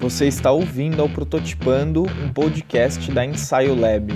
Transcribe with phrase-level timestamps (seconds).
[0.00, 4.10] Você está ouvindo ao Prototipando, um podcast da Ensaio Lab.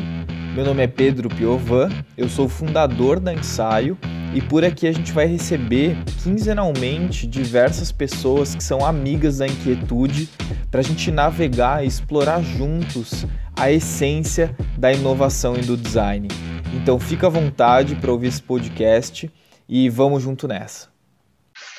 [0.55, 3.99] Meu nome é Pedro Piovan, eu sou fundador da Ensaio
[4.33, 10.27] e por aqui a gente vai receber quinzenalmente diversas pessoas que são amigas da inquietude
[10.71, 16.29] para a gente navegar e explorar juntos a essência da inovação e do design.
[16.73, 19.31] Então fica à vontade para ouvir esse podcast
[19.69, 20.94] e vamos junto nessa.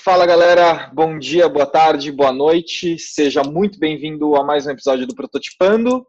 [0.05, 5.07] Fala galera, bom dia, boa tarde, boa noite, seja muito bem-vindo a mais um episódio
[5.07, 6.05] do Prototipando.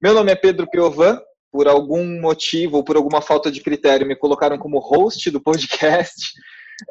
[0.00, 4.14] Meu nome é Pedro Piovan, por algum motivo ou por alguma falta de critério me
[4.14, 6.32] colocaram como host do podcast.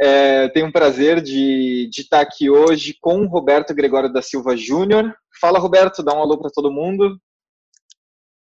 [0.02, 4.58] É, tenho um prazer de, de estar aqui hoje com o Roberto Gregório da Silva
[4.58, 5.16] Júnior.
[5.39, 7.17] Fala Roberto, dá um alô para todo mundo.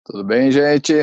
[0.05, 0.93] Tudo bem, gente?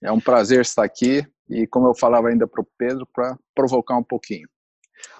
[0.00, 3.96] É um prazer estar aqui e, como eu falava ainda para o Pedro, para provocar
[3.96, 4.46] um pouquinho.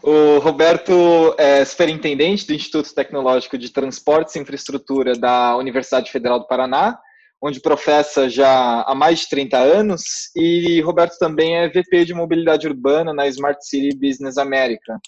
[0.02, 6.46] O Roberto é superintendente do Instituto Tecnológico de Transportes e Infraestrutura da Universidade Federal do
[6.46, 6.98] Paraná,
[7.42, 10.02] onde professa já há mais de 30 anos,
[10.34, 14.98] e Roberto também é VP de Mobilidade Urbana na Smart City Business America.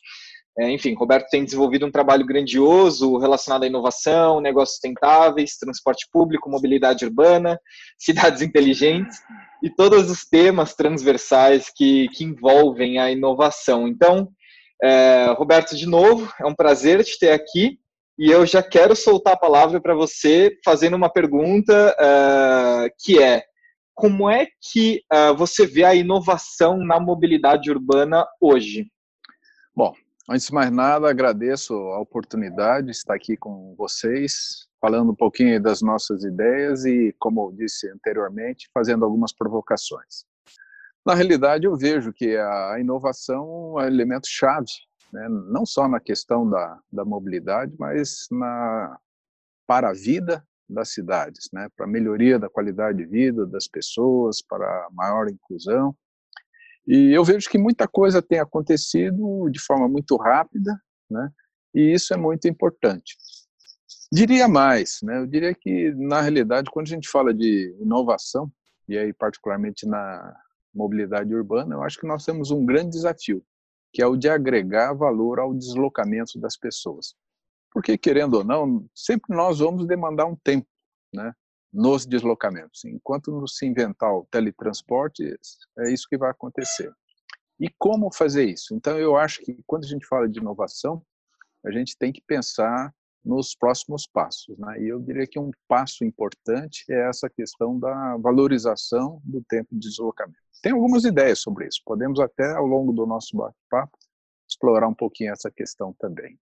[0.59, 6.51] É, enfim, Roberto tem desenvolvido um trabalho grandioso relacionado à inovação, negócios sustentáveis, transporte público,
[6.51, 7.61] mobilidade urbana,
[7.97, 9.19] cidades inteligentes
[9.63, 13.87] e todos os temas transversais que, que envolvem a inovação.
[13.87, 14.29] Então,
[14.83, 17.79] é, Roberto, de novo, é um prazer te ter aqui
[18.19, 23.45] e eu já quero soltar a palavra para você fazendo uma pergunta uh, que é
[23.95, 28.87] como é que uh, você vê a inovação na mobilidade urbana hoje?
[29.75, 29.93] Bom,
[30.31, 35.61] antes de mais nada, agradeço a oportunidade de estar aqui com vocês, falando um pouquinho
[35.61, 40.28] das nossas ideias e, como eu disse anteriormente, fazendo algumas provocações.
[41.09, 44.71] Na realidade, eu vejo que a inovação é um elemento chave,
[45.11, 45.27] né?
[45.27, 48.95] não só na questão da, da mobilidade, mas na,
[49.67, 51.67] para a vida das cidades, né?
[51.75, 55.97] para a melhoria da qualidade de vida das pessoas, para a maior inclusão.
[56.87, 60.79] E eu vejo que muita coisa tem acontecido de forma muito rápida,
[61.11, 61.31] né?
[61.75, 63.17] e isso é muito importante.
[64.13, 65.17] Diria mais, né?
[65.17, 68.53] eu diria que, na realidade, quando a gente fala de inovação,
[68.87, 70.37] e aí particularmente na,
[70.75, 73.45] mobilidade urbana, eu acho que nós temos um grande desafio,
[73.93, 77.15] que é o de agregar valor ao deslocamento das pessoas.
[77.71, 80.67] Porque, querendo ou não, sempre nós vamos demandar um tempo
[81.15, 81.33] né,
[81.73, 82.85] nos deslocamentos.
[82.85, 85.23] Enquanto não se inventar o teletransporte,
[85.79, 86.93] é isso que vai acontecer.
[87.61, 88.75] E como fazer isso?
[88.75, 91.03] Então, eu acho que quando a gente fala de inovação,
[91.65, 94.57] a gente tem que pensar nos próximos passos.
[94.59, 94.83] Né?
[94.83, 99.89] E eu diria que um passo importante é essa questão da valorização do tempo de
[99.89, 100.39] deslocamento.
[100.63, 101.81] Tem algumas ideias sobre isso.
[101.85, 103.97] Podemos até, ao longo do nosso bate-papo,
[104.49, 106.39] explorar um pouquinho essa questão também.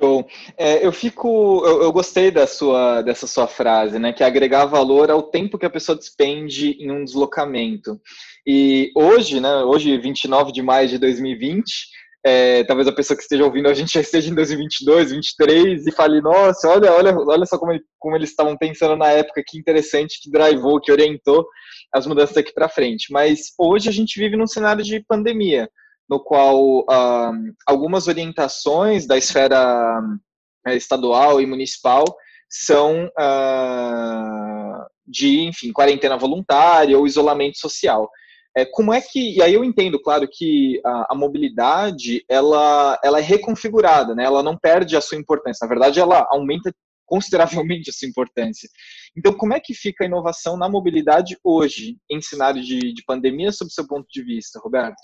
[0.00, 0.26] Show.
[0.56, 4.12] É, eu fico, eu, eu, gostei da sua, dessa sua frase, né?
[4.12, 8.00] Que é agregar valor ao tempo que a pessoa despende em um deslocamento.
[8.46, 9.62] E hoje, né?
[9.62, 11.88] Hoje, 29 de maio de 2020,
[12.26, 15.92] é, talvez a pessoa que esteja ouvindo a gente já esteja em 2022, 2023 e
[15.92, 20.18] fale, nossa, olha, olha, olha só como, como eles estavam pensando na época, que interessante,
[20.22, 21.46] que drivou, que orientou
[21.92, 23.12] as mudanças daqui para frente.
[23.12, 25.68] Mas hoje a gente vive num cenário de pandemia,
[26.08, 27.32] no qual ah,
[27.66, 30.00] algumas orientações da esfera
[30.66, 32.04] eh, estadual e municipal
[32.48, 38.08] são ah, de, enfim, quarentena voluntária ou isolamento social.
[38.56, 43.18] É, como é que, e aí eu entendo, claro, que a, a, mobilidade, ela, ela
[43.18, 44.24] é reconfigurada, né?
[44.24, 46.72] ela não perde a sua importância, na verdade ela aumenta
[47.04, 48.68] consideravelmente a sua importância.
[49.16, 53.50] Então, como é que fica a inovação na mobilidade hoje, em cenário de, de pandemia,
[53.50, 54.94] sob seu ponto de vista, Roberto?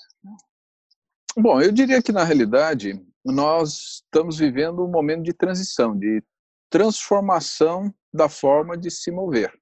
[1.37, 6.23] Bom, eu diria que, na realidade, nós estamos vivendo um momento de transição, de
[6.71, 9.53] transformação da forma de se mover.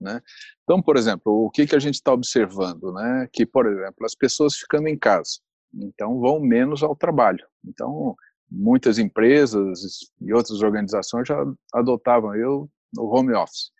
[0.00, 0.20] Né?
[0.62, 2.92] Então, por exemplo, o que, que a gente está observando?
[2.92, 3.28] Né?
[3.32, 5.38] Que, por exemplo, as pessoas ficando em casa,
[5.74, 7.44] então vão menos ao trabalho.
[7.64, 8.14] Então,
[8.50, 9.80] muitas empresas
[10.20, 11.42] e outras organizações já
[11.72, 13.70] adotavam eu no home office.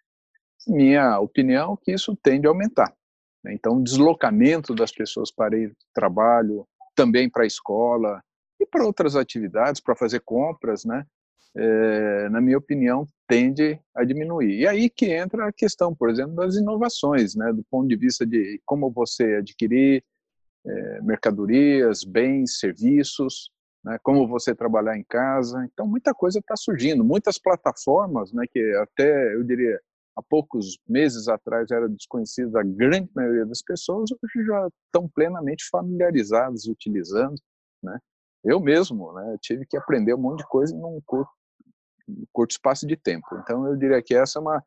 [0.66, 2.92] Minha opinião é que isso tende a aumentar.
[3.44, 3.54] Né?
[3.54, 8.22] Então, o deslocamento das pessoas para ir para o trabalho, também para a escola
[8.58, 11.06] e para outras atividades, para fazer compras, né?
[11.54, 14.60] É, na minha opinião, tende a diminuir.
[14.60, 17.52] E aí que entra a questão, por exemplo, das inovações, né?
[17.52, 20.04] do ponto de vista de como você adquirir
[20.66, 23.50] é, mercadorias, bens, serviços,
[23.84, 25.64] né, como você trabalhar em casa.
[25.72, 29.80] Então, muita coisa está surgindo, muitas plataformas, né, que até, eu diria,
[30.16, 35.64] há poucos meses atrás era desconhecida a grande maioria das pessoas, hoje já estão plenamente
[35.70, 37.36] familiarizadas utilizando,
[37.82, 37.98] né.
[38.44, 41.30] Eu mesmo, né, tive que aprender um monte de coisa num curto,
[42.32, 43.26] curto espaço de tempo.
[43.42, 44.64] Então, eu diria que essa é uma,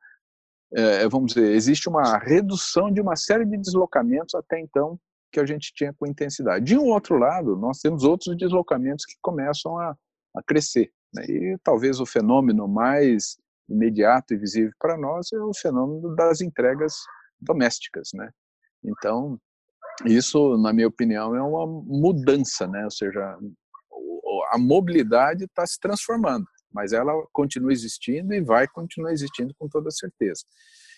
[0.73, 4.99] é, vamos dizer, existe uma redução de uma série de deslocamentos até então
[5.31, 6.65] que a gente tinha com intensidade.
[6.65, 9.95] De um outro lado, nós temos outros deslocamentos que começam a,
[10.35, 10.91] a crescer.
[11.13, 11.25] Né?
[11.27, 13.37] E talvez o fenômeno mais
[13.69, 16.95] imediato e visível para nós é o fenômeno das entregas
[17.39, 18.31] domésticas, né?
[18.83, 19.39] Então,
[20.05, 22.83] isso, na minha opinião, é uma mudança, né?
[22.83, 23.37] Ou seja,
[24.51, 29.89] a mobilidade está se transformando, mas ela continua existindo e vai continuar existindo com toda
[29.91, 30.43] certeza.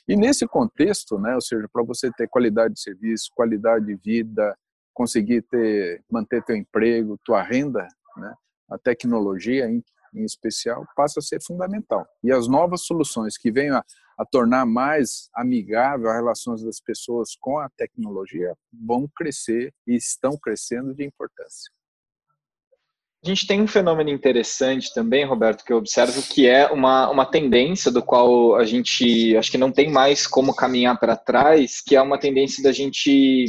[0.08, 4.58] E nesse contexto, né, ou seja, para você ter qualidade de serviço, qualidade de vida,
[4.94, 7.88] conseguir ter, manter teu emprego, tua renda,
[8.18, 8.34] né,
[8.70, 9.84] a tecnologia em,
[10.14, 12.06] em especial passa a ser fundamental.
[12.24, 13.86] E as novas soluções que venham a,
[14.18, 20.38] a tornar mais amigável as relações das pessoas com a tecnologia vão crescer e estão
[20.38, 21.72] crescendo de importância.
[23.24, 27.24] A gente tem um fenômeno interessante também, Roberto, que eu observo, que é uma, uma
[27.24, 31.96] tendência do qual a gente acho que não tem mais como caminhar para trás, que
[31.96, 33.46] é uma tendência da gente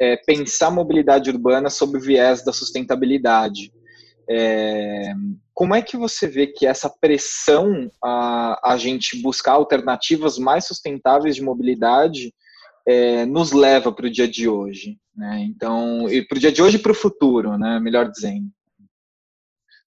[0.00, 3.70] é, pensar mobilidade urbana sob o viés da sustentabilidade.
[4.30, 5.12] É,
[5.52, 11.36] como é que você vê que essa pressão a, a gente buscar alternativas mais sustentáveis
[11.36, 12.32] de mobilidade
[12.88, 14.96] é, nos leva para o dia de hoje?
[15.14, 15.44] Né?
[15.50, 17.78] Então, e para o dia de hoje e para o futuro, né?
[17.78, 18.50] melhor dizendo.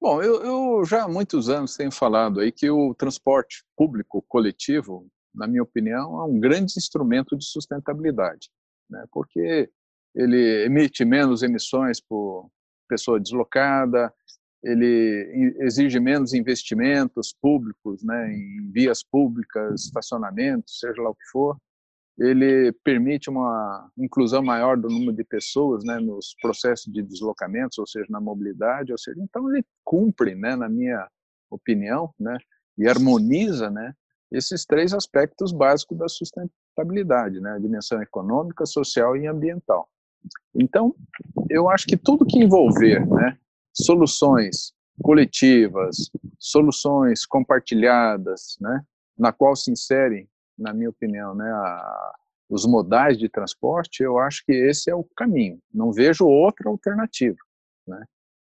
[0.00, 5.06] Bom, eu, eu, já há muitos anos tenho falado aí que o transporte público coletivo,
[5.34, 8.48] na minha opinião, é um grande instrumento de sustentabilidade,
[8.88, 9.04] né?
[9.12, 9.70] porque
[10.14, 12.50] ele emite menos emissões por
[12.88, 14.12] pessoa deslocada,
[14.64, 21.58] ele exige menos investimentos públicos né, em vias públicas, estacionamentos, seja lá o que for,
[22.20, 27.86] ele permite uma inclusão maior do número de pessoas né, nos processos de deslocamentos, ou
[27.86, 31.08] seja, na mobilidade, ou seja, então ele cumpre, né, na minha
[31.50, 32.36] opinião, né,
[32.76, 33.94] e harmoniza, né,
[34.30, 39.88] esses três aspectos básicos da sustentabilidade, né, a dimensão econômica, social e ambiental.
[40.54, 40.94] Então,
[41.48, 43.38] eu acho que tudo que envolver, né,
[43.72, 48.82] soluções coletivas, soluções compartilhadas, né,
[49.18, 50.28] na qual se inserem
[50.60, 52.14] na minha opinião, né, a,
[52.48, 55.58] os modais de transporte, eu acho que esse é o caminho.
[55.72, 57.38] Não vejo outra alternativa,
[57.86, 58.04] né?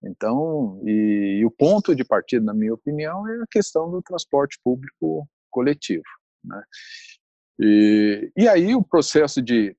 [0.02, 4.58] Então, e, e, o ponto de partida, na minha opinião, é a questão do transporte
[4.62, 6.04] público coletivo,
[6.44, 6.62] né?
[7.58, 9.76] E, e aí o processo de,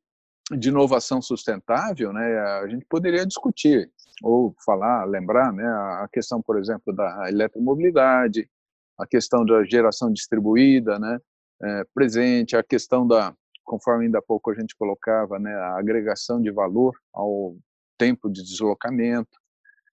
[0.52, 3.90] de inovação sustentável, né, a gente poderia discutir
[4.22, 8.50] ou falar, lembrar, né, a questão, por exemplo, da eletromobilidade,
[8.98, 11.18] a questão da geração distribuída, né,
[11.62, 16.42] é, presente, a questão da, conforme ainda há pouco a gente colocava, né, a agregação
[16.42, 17.56] de valor ao
[17.98, 19.38] tempo de deslocamento,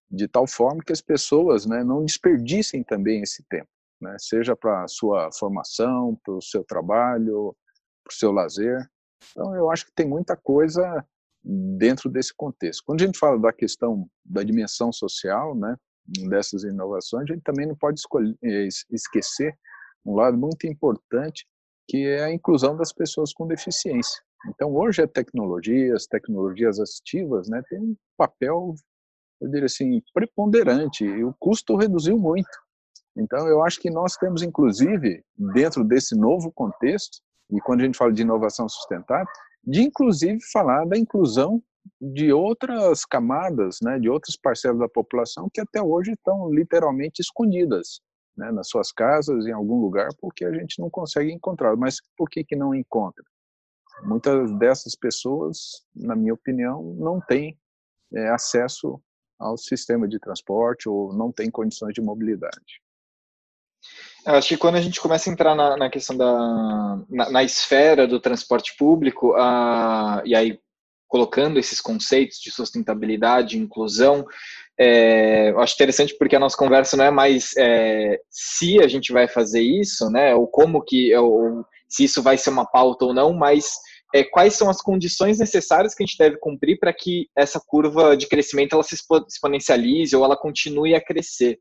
[0.09, 3.69] de tal forma que as pessoas né, não desperdicem também esse tempo,
[4.01, 7.55] né, seja para sua formação, para o seu trabalho,
[8.03, 8.89] para o seu lazer.
[9.31, 11.05] Então, eu acho que tem muita coisa
[11.43, 12.83] dentro desse contexto.
[12.85, 15.75] Quando a gente fala da questão da dimensão social, né,
[16.29, 18.35] dessas inovações, a gente também não pode escolher,
[18.89, 19.57] esquecer
[20.05, 21.45] um lado muito importante
[21.87, 24.21] que é a inclusão das pessoas com deficiência.
[24.49, 28.75] Então, hoje as tecnologias assistivas, né, tem um papel,
[29.41, 32.49] eu diria assim, preponderante, e o custo reduziu muito.
[33.17, 35.23] Então, eu acho que nós temos, inclusive,
[35.53, 37.19] dentro desse novo contexto,
[37.51, 39.27] e quando a gente fala de inovação sustentável,
[39.63, 41.61] de inclusive falar da inclusão
[41.99, 48.01] de outras camadas, né, de outras parcelas da população que até hoje estão literalmente escondidas
[48.37, 51.75] né, nas suas casas, em algum lugar, porque a gente não consegue encontrar.
[51.75, 53.23] Mas por que, que não encontra?
[54.03, 57.57] Muitas dessas pessoas, na minha opinião, não têm
[58.13, 59.01] é, acesso
[59.39, 62.81] ao sistema de transporte ou não têm condições de mobilidade.
[64.25, 67.43] Eu acho que quando a gente começa a entrar na, na questão da na, na,
[67.43, 70.59] esfera do transporte público, uh, e aí
[71.07, 74.25] colocando esses conceitos de sustentabilidade, inclusão,
[74.79, 79.11] é, eu acho interessante porque a nossa conversa não é mais é, se a gente
[79.11, 83.13] vai fazer isso, né, ou como que, ou se isso vai ser uma pauta ou
[83.13, 83.71] não, mas
[84.13, 88.15] é, quais são as condições necessárias que a gente deve cumprir para que essa curva
[88.15, 91.59] de crescimento ela se exponencialize ou ela continue a crescer.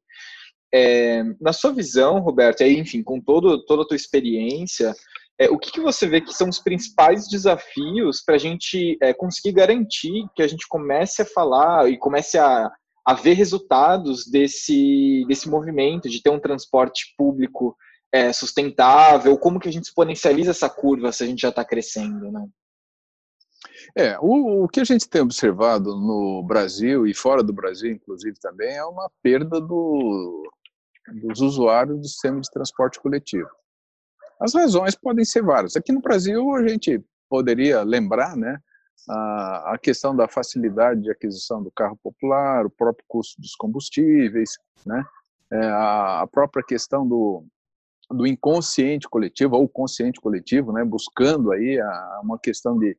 [0.73, 4.95] É, na sua visão, Roberto, enfim, com todo, toda a tua experiência,
[5.39, 9.13] é, o que, que, você vê que são os principais desafios para a gente é,
[9.13, 12.71] conseguir garantir que a gente comece a falar e comece a,
[13.07, 17.77] a ver resultados desse, desse movimento de ter um transporte público
[18.13, 19.39] é, sustentável?
[19.39, 22.45] Como que a gente exponencializa essa curva se a gente já está crescendo, né?
[23.97, 28.37] É, o, o, que a gente tem observado no Brasil e fora do Brasil, inclusive,
[28.41, 30.51] também, é uma perda do,
[31.23, 33.49] dos usuários do sistema de transporte coletivo.
[34.41, 35.77] As razões podem ser várias.
[35.77, 38.59] Aqui no Brasil, a gente poderia lembrar né,
[39.09, 44.51] a, questão da facilidade de aquisição do carro popular, o próprio custo dos combustíveis,
[44.85, 45.05] né,
[45.51, 47.45] é, a, própria questão do,
[48.11, 51.79] do inconsciente coletivo ou consciente coletivo, né, buscando aí
[52.23, 52.97] uma questão de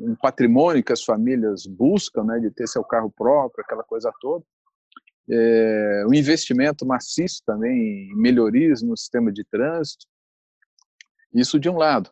[0.00, 4.44] um patrimônio que as famílias buscam, né, de ter seu carro próprio, aquela coisa toda.
[5.30, 10.06] É, o investimento maciço também em melhorias no sistema de trânsito,
[11.34, 12.10] isso de um lado.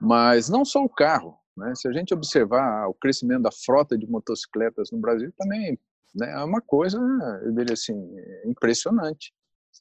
[0.00, 1.74] Mas não só o carro, né?
[1.74, 5.78] Se a gente observar o crescimento da frota de motocicletas no Brasil, também
[6.14, 6.98] né, é uma coisa,
[7.44, 7.94] eu diria assim,
[8.44, 9.32] impressionante.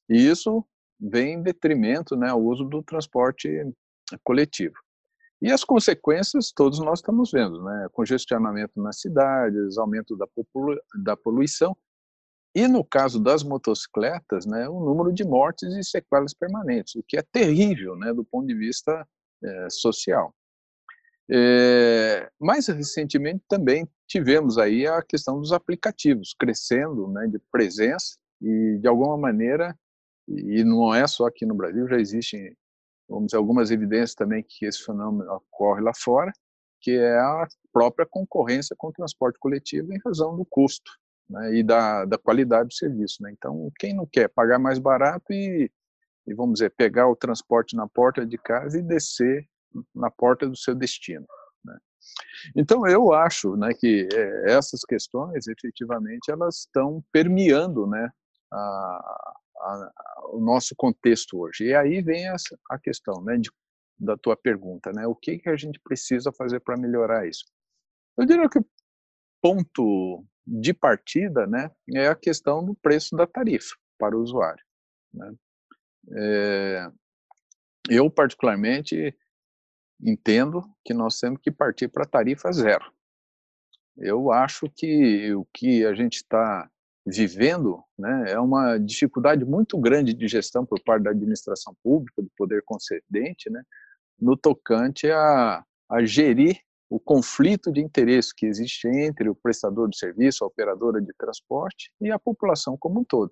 [0.09, 0.65] E isso
[0.99, 3.49] vem em detrimento né, ao uso do transporte
[4.23, 4.75] coletivo.
[5.41, 7.87] E as consequências todos nós estamos vendo, né?
[7.91, 10.25] Congestionamento nas cidades, aumento da,
[11.03, 11.75] da poluição
[12.55, 17.17] e no caso das motocicletas, né, o número de mortes e sequelas permanentes, o que
[17.17, 19.07] é terrível, né, do ponto de vista
[19.43, 20.33] é, social.
[21.29, 28.77] É, mais recentemente também tivemos aí a questão dos aplicativos crescendo, né, de presença e
[28.79, 29.73] de alguma maneira
[30.27, 32.55] e não é só aqui no Brasil, já existem,
[33.07, 36.31] vamos dizer, algumas evidências também que esse fenômeno ocorre lá fora,
[36.79, 40.91] que é a própria concorrência com o transporte coletivo em razão do custo
[41.29, 43.21] né, e da, da qualidade do serviço.
[43.21, 43.31] Né?
[43.31, 45.69] Então, quem não quer pagar mais barato e,
[46.27, 49.47] e, vamos dizer, pegar o transporte na porta de casa e descer
[49.93, 51.25] na porta do seu destino.
[51.63, 51.77] Né?
[52.55, 58.09] Então, eu acho né, que é, essas questões, efetivamente, elas estão permeando né,
[58.51, 59.91] a, a,
[60.31, 61.65] o nosso contexto hoje.
[61.65, 63.49] E aí vem essa, a questão né, de,
[63.97, 65.07] da tua pergunta, né?
[65.07, 67.45] O que, que a gente precisa fazer para melhorar isso?
[68.17, 68.65] Eu diria que o
[69.41, 74.63] ponto de partida né, é a questão do preço da tarifa para o usuário.
[75.13, 75.33] Né?
[76.11, 76.91] É,
[77.89, 79.15] eu, particularmente,
[80.03, 82.91] entendo que nós temos que partir para tarifa zero.
[83.97, 86.69] Eu acho que o que a gente está
[87.05, 92.31] vivendo né, é uma dificuldade muito grande de gestão por parte da administração pública, do
[92.37, 93.61] poder concedente, né,
[94.19, 99.97] no tocante a, a gerir o conflito de interesse que existe entre o prestador de
[99.97, 103.31] serviço, a operadora de transporte e a população como um todo.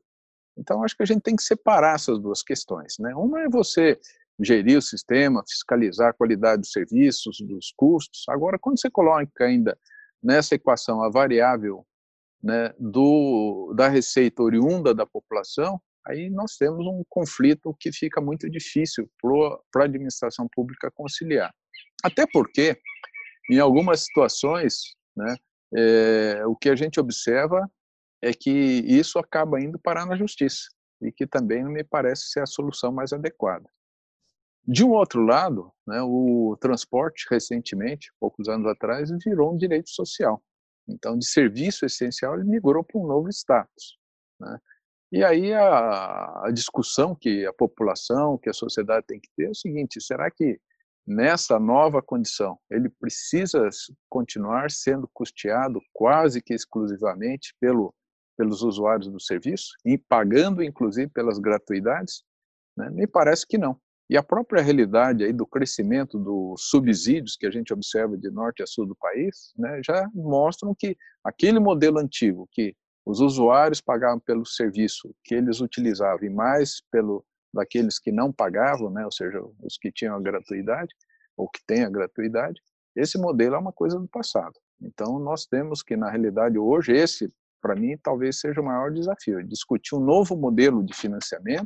[0.58, 2.96] Então, acho que a gente tem que separar essas duas questões.
[3.00, 3.14] Né?
[3.16, 4.00] Uma é você
[4.44, 8.24] gerir o sistema, fiscalizar a qualidade dos serviços, dos custos.
[8.30, 9.78] Agora, quando você coloca ainda
[10.22, 11.86] nessa equação a variável
[12.44, 18.50] né, do, da receita oriunda da população, aí nós temos um conflito que fica muito
[18.50, 21.54] difícil para a administração pública conciliar.
[22.04, 22.78] Até porque,
[23.50, 25.36] em algumas situações, né,
[25.76, 27.70] é, o que a gente observa
[28.22, 30.64] é que isso acaba indo parar na justiça,
[31.02, 33.70] e que também não me parece ser a solução mais adequada.
[34.68, 40.42] De um outro lado, né, o transporte, recentemente, poucos anos atrás, virou um direito social.
[40.88, 43.98] Então, de serviço essencial, ele migrou para um novo status.
[44.40, 44.60] Né?
[45.12, 49.50] E aí a, a, discussão que a população, que a sociedade tem que ter é
[49.50, 50.60] o seguinte: será que
[51.06, 53.68] nessa nova condição ele precisa
[54.08, 57.94] continuar sendo custeado quase que exclusivamente pelo,
[58.38, 62.24] pelos usuários do serviço e pagando inclusive pelas gratuidades?
[62.78, 62.90] Né?
[62.90, 63.78] Me parece que não.
[64.12, 68.62] E a própria realidade aí do crescimento dos subsídios que a gente observa de norte
[68.62, 72.76] a sul do país, né, já mostram que aquele modelo antigo, que
[73.06, 78.90] os usuários pagavam pelo serviço que eles utilizavam e mais pelo daqueles que não pagavam,
[78.90, 80.94] né, ou seja, os que tinham a gratuidade
[81.38, 82.62] ou que têm a gratuidade,
[82.94, 84.60] esse modelo é uma coisa do passado.
[84.82, 89.42] Então nós temos que na realidade hoje esse, para mim, talvez seja o maior desafio,
[89.42, 91.64] discutir um novo modelo de financiamento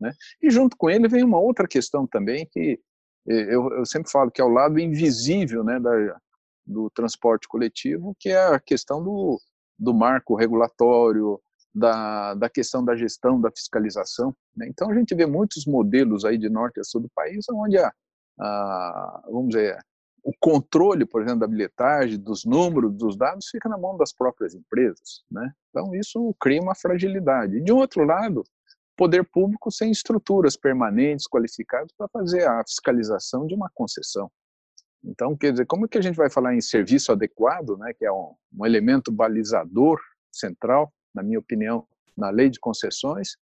[0.00, 0.12] né?
[0.42, 2.80] E junto com ele vem uma outra questão também que
[3.28, 6.18] eh, eu, eu sempre falo que é o lado invisível né, da,
[6.66, 9.40] do transporte coletivo, que é a questão do,
[9.78, 11.40] do marco regulatório,
[11.74, 14.34] da, da questão da gestão, da fiscalização.
[14.56, 14.66] Né?
[14.68, 17.92] Então a gente vê muitos modelos aí de norte a sul do país, onde a,
[18.40, 19.78] a, vamos dizer,
[20.24, 24.54] o controle, por exemplo, da bilhetagem, dos números, dos dados, fica na mão das próprias
[24.54, 25.22] empresas.
[25.30, 25.52] Né?
[25.70, 27.60] Então isso cria uma fragilidade.
[27.60, 28.42] De um outro lado,
[28.96, 34.30] poder público sem estruturas permanentes, qualificadas para fazer a fiscalização de uma concessão.
[35.04, 38.04] Então, quer dizer, como é que a gente vai falar em serviço adequado, né, que
[38.04, 40.00] é um, um elemento balizador
[40.32, 41.86] central, na minha opinião,
[42.16, 43.36] na lei de concessões,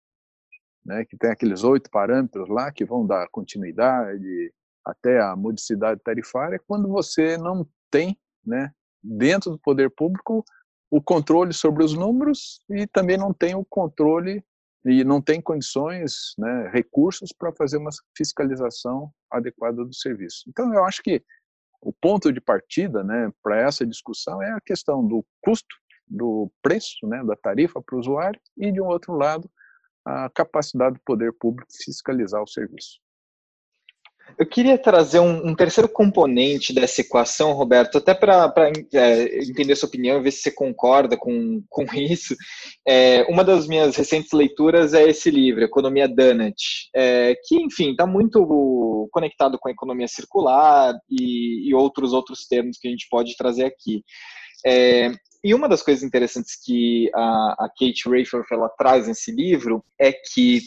[0.84, 4.54] né, que tem aqueles oito parâmetros lá que vão dar continuidade
[4.84, 10.44] até a modicidade tarifária, quando você não tem, né, dentro do poder público,
[10.90, 14.42] o controle sobre os números e também não tem o controle
[14.84, 20.44] e não tem condições, né, recursos para fazer uma fiscalização adequada do serviço.
[20.48, 21.22] Então, eu acho que
[21.82, 25.74] o ponto de partida né, para essa discussão é a questão do custo,
[26.06, 29.50] do preço, né, da tarifa para o usuário, e, de um outro lado,
[30.04, 32.98] a capacidade do poder público fiscalizar o serviço.
[34.38, 38.52] Eu queria trazer um, um, terceiro componente dessa equação, Roberto, até para
[38.92, 42.34] é, entender sua opinião e ver se você concorda com, com isso.
[42.86, 46.56] É, uma das minhas recentes leituras é esse livro, Economia Donut,
[46.94, 52.78] é, que, enfim, está muito conectado com a economia circular e, e, outros outros termos
[52.78, 54.02] que a gente pode trazer aqui.
[54.64, 55.10] É,
[55.42, 60.12] e uma das coisas interessantes que a, a Kate Rafer ela traz nesse livro é
[60.12, 60.60] que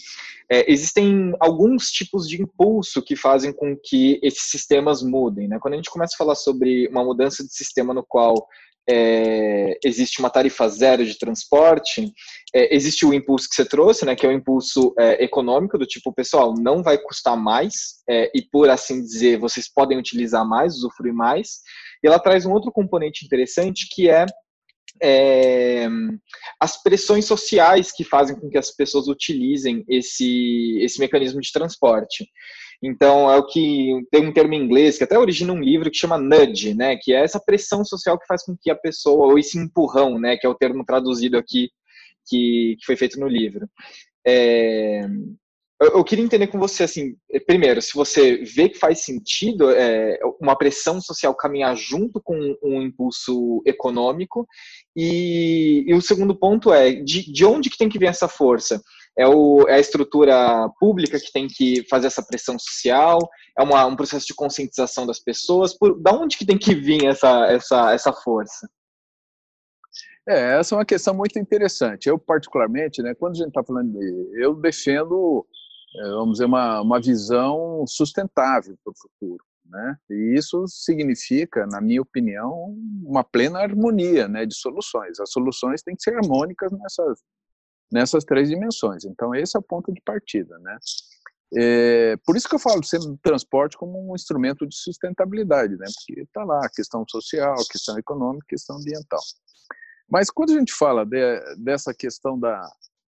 [0.51, 5.47] é, existem alguns tipos de impulso que fazem com que esses sistemas mudem.
[5.47, 5.59] Né?
[5.61, 8.47] Quando a gente começa a falar sobre uma mudança de sistema no qual
[8.89, 12.11] é, existe uma tarifa zero de transporte,
[12.53, 15.85] é, existe o impulso que você trouxe, né, que é o impulso é, econômico, do
[15.85, 20.75] tipo, pessoal, não vai custar mais, é, e por assim dizer, vocês podem utilizar mais,
[20.75, 21.61] usufruir mais.
[22.03, 24.25] E ela traz um outro componente interessante que é
[25.01, 25.87] é,
[26.59, 32.27] as pressões sociais que fazem com que as pessoas utilizem esse, esse mecanismo de transporte.
[32.81, 35.97] Então, é o que tem um termo em inglês que até origina um livro que
[35.97, 39.39] chama nudge, né, que é essa pressão social que faz com que a pessoa, ou
[39.39, 41.69] esse empurrão, né, que é o termo traduzido aqui,
[42.27, 43.69] que, que foi feito no livro.
[44.27, 45.07] É,
[45.85, 50.19] eu, queria entender com você, assim, eh, primeiro, se você vê que faz sentido é,
[50.39, 54.47] uma pressão social caminhar junto com um impulso econômico,
[54.95, 58.81] e, e o segundo ponto é, de, de onde que tem que vir essa força?
[59.17, 63.19] É, o, é, a estrutura pública que tem que fazer essa pressão social?
[63.57, 65.77] É uma, um processo de conscientização das pessoas?
[65.77, 68.67] Por, da onde que tem que vir essa, essa, essa força?
[70.27, 72.07] É, essa é uma questão muito interessante.
[72.07, 74.41] Eu, particularmente, né, quando a gente está falando de.
[74.41, 75.45] Eu defendo
[76.01, 79.43] vamos dizer, uma, uma visão sustentável para o futuro.
[79.65, 79.97] Né?
[80.09, 85.19] E isso significa, na minha opinião, uma plena harmonia né, de soluções.
[85.19, 87.19] As soluções têm que ser harmônicas nessas,
[87.91, 89.05] nessas três dimensões.
[89.05, 90.57] Então, esse é o ponto de partida.
[90.59, 90.77] Né?
[91.55, 95.85] É, por isso que eu falo sempre transporte como um instrumento de sustentabilidade, né?
[95.85, 99.21] porque está lá a questão social, a questão econômica, a questão ambiental.
[100.09, 102.67] Mas quando a gente fala de, dessa questão da,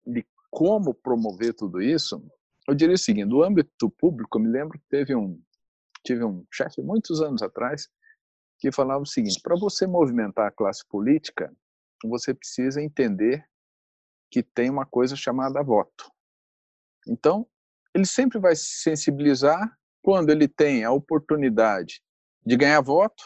[0.06, 2.22] de como promover tudo isso,
[2.68, 5.40] eu diria o seguinte, no âmbito público, eu me lembro que teve um,
[6.04, 7.88] tive um chefe muitos anos atrás
[8.58, 11.52] que falava o seguinte, para você movimentar a classe política,
[12.04, 13.44] você precisa entender
[14.30, 16.10] que tem uma coisa chamada voto.
[17.08, 17.46] Então,
[17.92, 22.00] ele sempre vai se sensibilizar quando ele tem a oportunidade
[22.44, 23.24] de ganhar voto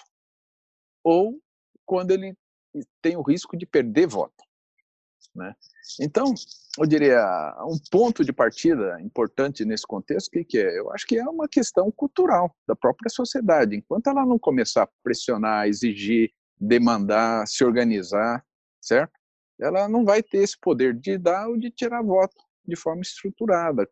[1.04, 1.40] ou
[1.84, 2.36] quando ele
[3.00, 4.45] tem o risco de perder voto.
[5.36, 5.54] Né?
[6.00, 6.34] Então,
[6.78, 10.78] eu diria, um ponto de partida importante nesse contexto, o que, que é?
[10.78, 13.76] Eu acho que é uma questão cultural da própria sociedade.
[13.76, 18.44] Enquanto ela não começar a pressionar, exigir, demandar, se organizar,
[18.80, 19.12] certo?
[19.60, 23.88] Ela não vai ter esse poder de dar ou de tirar voto de forma estruturada,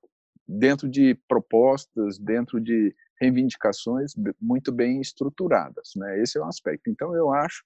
[0.46, 6.20] dentro de propostas, dentro de reivindicações muito bem estruturadas, né?
[6.20, 6.90] Esse é um aspecto.
[6.90, 7.64] Então, eu acho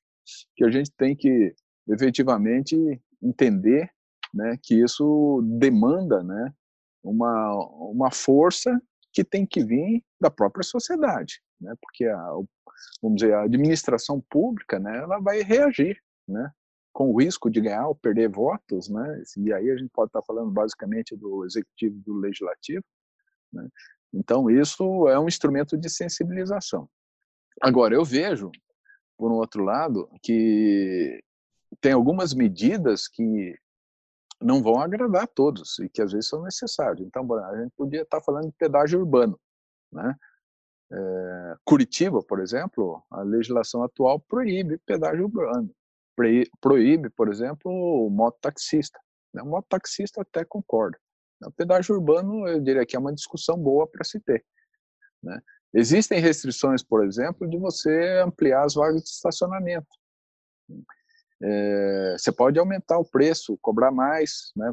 [0.55, 1.55] que a gente tem que
[1.89, 2.77] efetivamente
[3.23, 3.91] entender
[4.33, 6.53] né, que isso demanda né,
[7.03, 7.55] uma,
[7.91, 8.81] uma força
[9.13, 12.31] que tem que vir da própria sociedade, né, porque a,
[13.03, 16.51] vamos dizer, a administração pública né, ela vai reagir né,
[16.93, 20.23] com o risco de ganhar ou perder votos, né, e aí a gente pode estar
[20.23, 22.85] falando basicamente do executivo e do legislativo.
[23.53, 23.67] Né,
[24.13, 26.89] então, isso é um instrumento de sensibilização.
[27.61, 28.51] Agora, eu vejo,
[29.19, 31.21] por um outro lado, que
[31.81, 33.55] tem algumas medidas que
[34.41, 37.07] não vão agradar a todos e que às vezes são necessários.
[37.07, 39.39] Então, a gente podia estar falando de pedágio urbano,
[39.93, 40.15] né?
[40.91, 45.71] É, Curitiba, por exemplo, a legislação atual proíbe pedágio urbano,
[46.61, 48.99] proíbe, por exemplo, o mototaxista.
[49.35, 49.43] Né?
[49.43, 50.99] O mototaxista até concorda.
[51.45, 54.45] O pedágio urbano, eu diria que é uma discussão boa para se ter.
[55.23, 55.39] Né?
[55.75, 59.87] Existem restrições, por exemplo, de você ampliar as vagas de estacionamento.
[61.43, 64.73] É, você pode aumentar o preço, cobrar mais, né?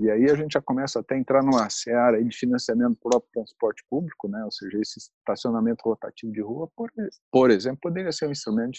[0.00, 3.30] E aí a gente já começa até a entrar numa seara de financiamento do próprio
[3.32, 4.44] transporte público, né?
[4.44, 6.90] Ou seja, esse estacionamento rotativo de rua, por,
[7.32, 8.78] por exemplo, poderia ser um instrumento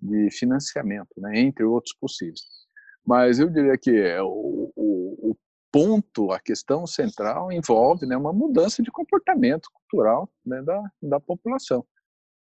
[0.00, 1.38] de financiamento, né?
[1.38, 2.40] Entre outros possíveis.
[3.06, 5.36] Mas eu diria que é o, o, o
[5.72, 11.86] ponto, a questão central envolve né, uma mudança de comportamento cultural né, da, da população.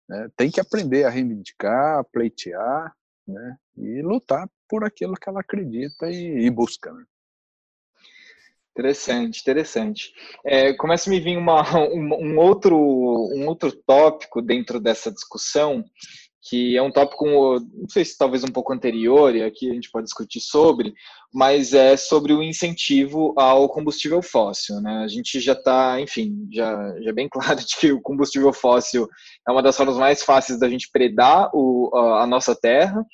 [0.09, 0.28] Né?
[0.37, 2.92] Tem que aprender a reivindicar, a pleitear,
[3.29, 3.57] né?
[3.77, 6.93] E lutar por aquilo que ela acredita e, e busca.
[6.93, 7.05] Né?
[8.71, 10.12] Interessante, interessante.
[10.45, 11.62] É, começa a me vir uma,
[11.93, 15.85] um, um, outro, um outro tópico dentro dessa discussão,
[16.48, 19.90] que é um tópico, não sei se talvez um pouco anterior, e aqui a gente
[19.90, 20.94] pode discutir sobre,
[21.32, 24.80] mas é sobre o incentivo ao combustível fóssil.
[24.80, 25.02] Né?
[25.04, 29.06] A gente já está, enfim, já, já é bem claro de que o combustível fóssil
[29.46, 33.04] é uma das formas mais fáceis da gente predar o, a, a nossa terra,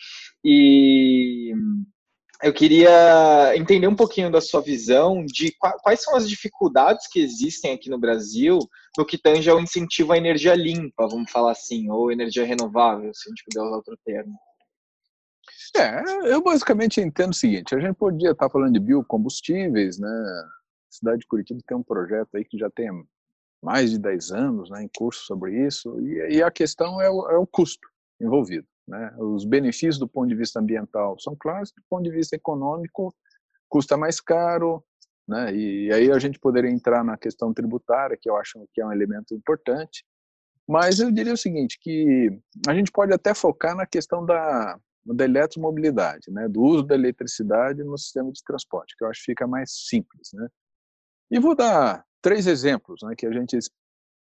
[0.45, 1.53] e
[2.43, 7.73] eu queria entender um pouquinho da sua visão de quais são as dificuldades que existem
[7.73, 8.59] aqui no Brasil
[8.97, 13.29] no que tange ao incentivo à energia limpa, vamos falar assim, ou energia renovável, se
[13.29, 14.35] a gente puder usar outro termo.
[15.77, 20.09] É, eu basicamente entendo o seguinte: a gente podia estar falando de biocombustíveis, né?
[20.09, 22.89] A cidade de Curitiba tem um projeto aí que já tem
[23.61, 27.31] mais de 10 anos né, em curso sobre isso, e, e a questão é o,
[27.31, 27.89] é o custo
[28.21, 28.67] envolvido.
[28.87, 29.15] Né?
[29.19, 33.15] Os benefícios do ponto de vista ambiental são claros, do ponto de vista econômico,
[33.69, 34.85] custa mais caro,
[35.27, 35.55] né?
[35.55, 38.93] e aí a gente poderia entrar na questão tributária, que eu acho que é um
[38.93, 40.05] elemento importante,
[40.69, 45.25] mas eu diria o seguinte, que a gente pode até focar na questão da, da
[45.25, 46.49] eletromobilidade, né?
[46.49, 50.31] do uso da eletricidade no sistema de transporte, que eu acho que fica mais simples.
[50.33, 50.49] Né?
[51.31, 53.59] E vou dar três exemplos né, que a gente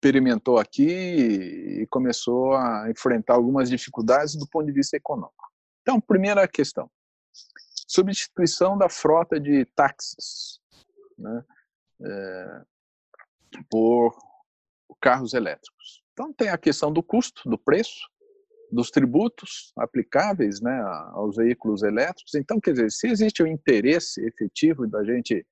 [0.00, 0.88] experimentou aqui
[1.82, 5.52] e começou a enfrentar algumas dificuldades do ponto de vista econômico.
[5.82, 6.90] Então, primeira questão:
[7.86, 10.58] substituição da frota de táxis
[11.18, 11.44] né,
[12.02, 12.62] é,
[13.70, 14.16] por
[15.02, 16.02] carros elétricos.
[16.14, 18.08] Então, tem a questão do custo, do preço,
[18.72, 20.80] dos tributos aplicáveis né,
[21.12, 22.34] aos veículos elétricos.
[22.34, 25.46] Então, quer dizer, se existe o interesse efetivo da gente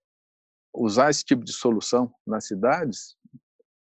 [0.73, 3.17] usar esse tipo de solução nas cidades,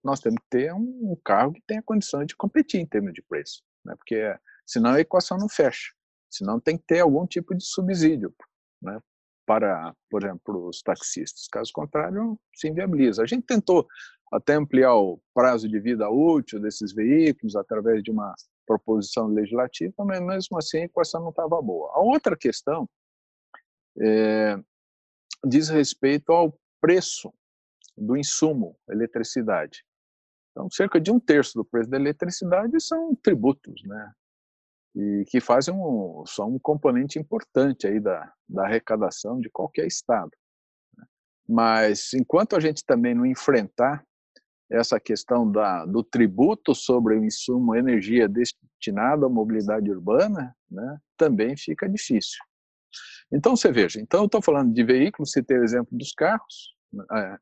[0.02, 3.62] nós temos que ter um, carro que tenha condições de competir em termos de preço,
[3.84, 3.94] né?
[3.96, 4.36] porque
[4.66, 5.92] senão a equação não fecha.
[6.30, 8.34] Senão tem que ter algum tipo de subsídio
[8.80, 8.98] né?
[9.46, 11.46] para, por exemplo, os taxistas.
[11.48, 13.22] Caso contrário, se inviabiliza.
[13.22, 13.86] A gente tentou
[14.32, 18.34] até ampliar o prazo de vida útil desses veículos através de uma
[18.66, 21.92] proposição legislativa, mas mesmo assim a equação não estava boa.
[21.94, 22.88] A outra questão
[24.00, 24.58] é,
[25.44, 27.32] diz respeito ao preço
[27.96, 29.84] do insumo eletricidade.
[30.52, 34.12] Então, cerca de um terço do preço da eletricidade são tributos, né?
[34.94, 40.30] E que fazem um, um componente importante aí da, da arrecadação de qualquer estado.
[40.96, 41.04] Né?
[41.48, 44.04] Mas enquanto a gente também não enfrentar
[44.70, 51.56] essa questão da, do tributo sobre o insumo energia destinado à mobilidade urbana, né, também
[51.56, 52.38] fica difícil.
[53.30, 56.74] Então, você veja, então eu estou falando de veículos, citei o exemplo dos carros,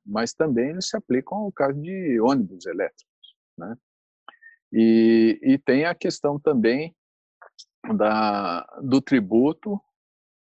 [0.05, 3.77] mas também eles se aplicam ao caso de ônibus elétricos, né?
[4.73, 6.95] E, e tem a questão também
[7.97, 9.81] da, do tributo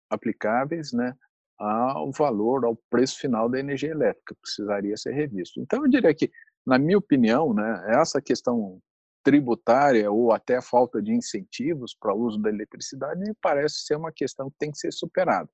[0.10, 1.16] aplicáveis, né,
[1.58, 5.60] ao valor, ao preço final da energia elétrica, precisaria ser revisto.
[5.60, 6.32] Então, eu diria que,
[6.66, 8.82] na minha opinião, né, essa questão
[9.24, 13.96] tributária ou até a falta de incentivos para o uso da eletricidade me parece ser
[13.96, 15.50] uma questão que tem que ser superada.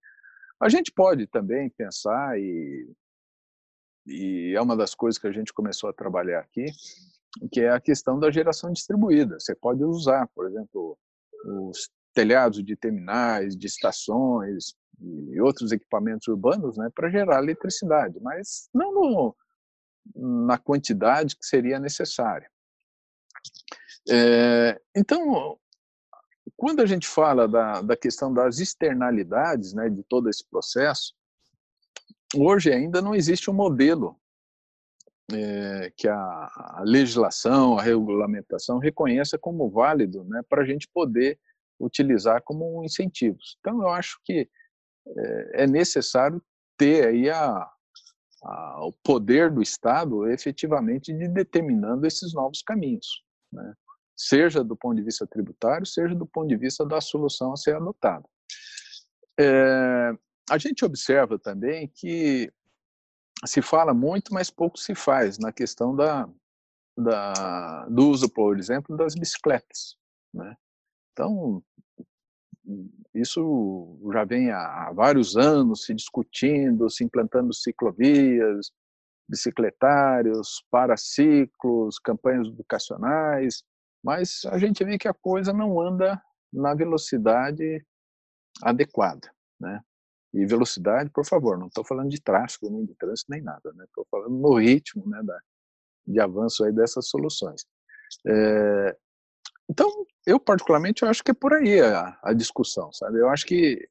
[0.62, 2.88] A gente pode também pensar e
[4.06, 6.66] e é uma das coisas que a gente começou a trabalhar aqui,
[7.52, 9.40] que é a questão da geração distribuída.
[9.40, 10.98] Você pode usar, por exemplo,
[11.46, 18.70] os telhados de terminais, de estações e outros equipamentos urbanos né, para gerar eletricidade, mas
[18.74, 19.36] não no,
[20.16, 22.50] na quantidade que seria necessária.
[24.10, 25.60] É, então,
[26.56, 31.14] quando a gente fala da, da questão das externalidades né, de todo esse processo,
[32.38, 34.20] hoje ainda não existe um modelo
[35.32, 41.40] é, que a, a, legislação, a regulamentação reconheça como válido né, para a gente poder
[41.80, 43.58] utilizar como incentivos.
[43.60, 44.50] Então, eu acho que
[45.08, 46.42] é, é necessário
[46.78, 47.70] ter aí a,
[48.44, 53.74] a, o poder do Estado efetivamente de determinando esses novos caminhos, né?
[54.16, 57.76] seja do ponto de vista tributário, seja do ponto de vista da solução a ser
[57.76, 58.26] adotada.
[59.38, 60.14] É,
[60.50, 62.52] a gente observa também que
[63.46, 66.30] se fala muito, mas pouco se faz na questão da,
[66.98, 69.98] da, do uso, por exemplo, das bicicletas.
[70.34, 70.56] Né?
[71.12, 71.64] Então,
[73.14, 78.72] isso já vem há vários anos se discutindo, se implantando ciclovias,
[79.28, 83.64] bicicletários, paraciclos, campanhas educacionais,
[84.04, 86.22] mas a gente vê que a coisa não anda
[86.54, 87.84] na velocidade
[88.62, 89.82] adequada, né?
[90.36, 93.86] E velocidade, por favor, não estou falando de tráfego, nem de trânsito, nem nada, né?
[93.86, 95.40] Estou falando no ritmo, né, da,
[96.06, 97.66] de avanço aí dessas soluções.
[98.28, 98.98] É,
[99.70, 99.90] então,
[100.26, 103.20] eu particularmente eu acho que é por aí a, a, discussão, sabe?
[103.20, 103.88] Eu acho que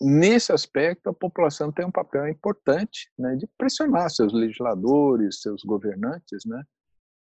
[0.00, 6.44] nesse aspecto, a população tem um papel importante né, de pressionar seus legisladores, seus governantes,
[6.44, 6.62] né,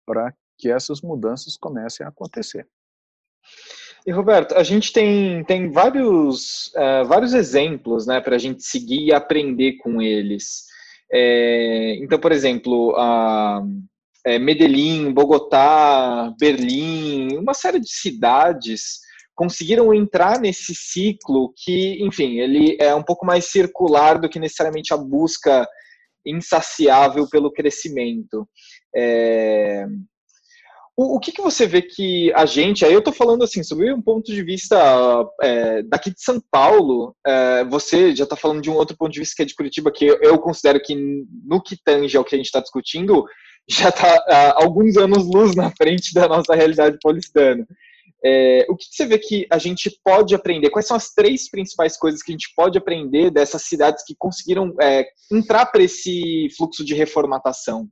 [0.06, 2.66] para que essas mudanças comecem a acontecer.
[4.06, 9.06] E Roberto, a gente tem, tem vários, uh, vários exemplos né, para a gente seguir
[9.06, 10.64] e aprender com eles.
[11.10, 13.62] É, então, por exemplo, a
[14.26, 19.00] é, Medellín, Bogotá, Berlim, uma série de cidades
[19.34, 24.94] conseguiram entrar nesse ciclo que, enfim, ele é um pouco mais circular do que necessariamente
[24.94, 25.66] a busca
[26.26, 28.48] insaciável pelo crescimento.
[28.94, 29.86] É,
[30.96, 33.92] o, o que, que, você vê que a gente, aí eu estou falando assim, sobre
[33.92, 34.76] um ponto de vista
[35.42, 39.20] é, daqui de São Paulo, é, você já está falando de um outro ponto de
[39.20, 40.94] vista que é de Curitiba, que eu, eu considero que
[41.44, 43.24] no que tange ao que a gente está discutindo,
[43.68, 47.66] já está alguns anos luz na frente da nossa realidade paulistana.
[48.26, 50.70] É, o que, que, você vê que a gente pode aprender?
[50.70, 54.74] Quais são as três principais coisas que a gente pode aprender dessas cidades que conseguiram
[54.80, 57.86] é, entrar para esse fluxo de reformatação?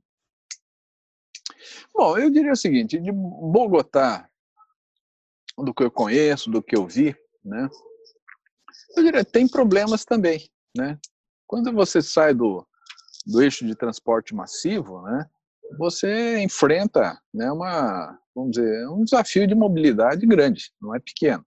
[1.93, 4.27] Bom, eu diria o seguinte: de Bogotá,
[5.57, 7.69] do que eu conheço, do que eu vi, né?
[8.97, 10.97] Eu diria tem problemas também, né?
[11.45, 12.65] Quando você sai do,
[13.25, 15.29] do eixo de transporte massivo, né?
[15.77, 17.51] Você enfrenta, né?
[17.51, 21.45] Uma, vamos dizer, um desafio de mobilidade grande, não é pequeno.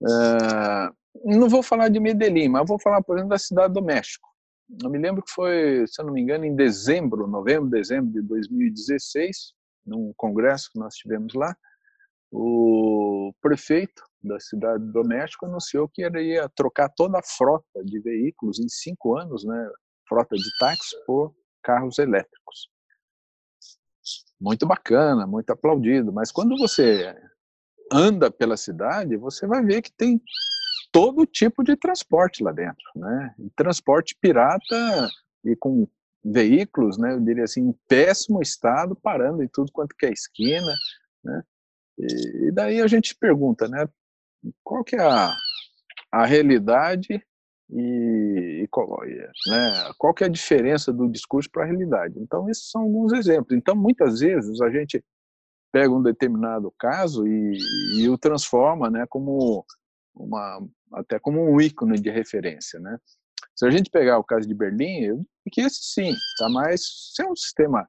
[0.00, 4.28] Uh, não vou falar de Medellín, mas vou falar, por exemplo, da cidade do México.
[4.82, 8.20] Eu me lembro que foi, se eu não me engano, em dezembro, novembro, dezembro de
[8.22, 9.54] 2016,
[9.88, 11.56] num congresso que nós tivemos lá,
[12.30, 18.00] o prefeito da cidade do México anunciou que ele ia trocar toda a frota de
[18.00, 19.70] veículos em cinco anos, né,
[20.08, 22.68] frota de táxi, por carros elétricos.
[24.40, 27.14] Muito bacana, muito aplaudido, mas quando você
[27.92, 30.20] anda pela cidade, você vai ver que tem
[30.92, 33.34] todo tipo de transporte lá dentro, né?
[33.56, 35.08] Transporte pirata
[35.44, 35.88] e com
[36.30, 40.72] veículos, né, eu diria assim, em péssimo estado, parando em tudo quanto que é esquina,
[41.24, 41.42] né?
[41.98, 43.88] E, e daí a gente pergunta, né,
[44.62, 45.34] qual que é a,
[46.12, 47.22] a realidade
[47.70, 49.00] e, e qual,
[49.46, 52.14] né, qual que é a diferença do discurso para a realidade?
[52.18, 53.56] Então, esses são alguns exemplos.
[53.56, 55.04] Então, muitas vezes a gente
[55.72, 57.58] pega um determinado caso e,
[57.96, 59.64] e o transforma, né, como
[60.14, 60.60] uma
[60.92, 62.98] até como um ícone de referência, né?
[63.54, 66.82] Se a gente pegar o caso de Berlim, eu que esse sim, tá mais
[67.14, 67.88] se é um sistema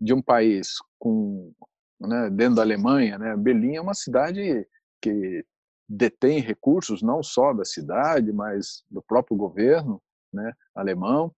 [0.00, 1.52] de um país com
[2.00, 3.36] né, dentro da Alemanha, né?
[3.36, 4.66] Berlim é uma cidade
[5.02, 5.44] que
[5.88, 10.00] detém recursos não só da cidade, mas do próprio governo,
[10.32, 11.34] né, alemão,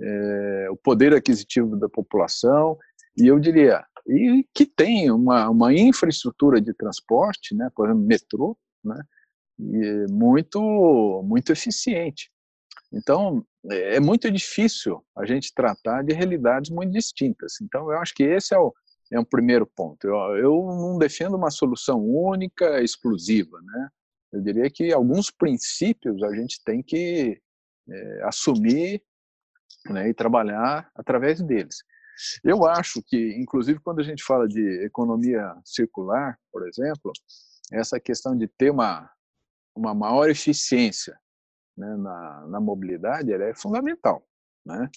[0.00, 2.76] é, o poder aquisitivo da população
[3.16, 8.58] e eu diria e que tem uma, uma infraestrutura de transporte, né, por exemplo, metrô,
[8.84, 9.00] né,
[10.10, 12.31] muito muito eficiente.
[12.92, 17.60] Então, é, é muito difícil a gente tratar de realidades muito distintas.
[17.60, 18.72] Então, eu acho que esse é o,
[19.10, 20.06] é um primeiro ponto.
[20.06, 23.88] Eu, eu não defendo uma solução única, exclusiva, né?
[24.32, 27.40] Eu diria que alguns princípios a gente tem que
[27.88, 29.02] é, assumir
[29.86, 31.82] né, e trabalhar através deles.
[32.42, 37.12] Eu acho que, inclusive, quando a gente fala de economia circular, por exemplo,
[37.70, 39.10] essa questão de ter uma,
[39.74, 41.18] uma maior eficiência
[41.76, 44.26] né, na, na mobilidade ela é fundamental,
[44.64, 44.90] né?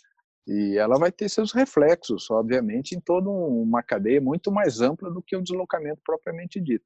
[0.47, 5.21] E ela vai ter seus reflexos, obviamente, em toda uma cadeia muito mais ampla do
[5.21, 6.85] que o deslocamento propriamente dito.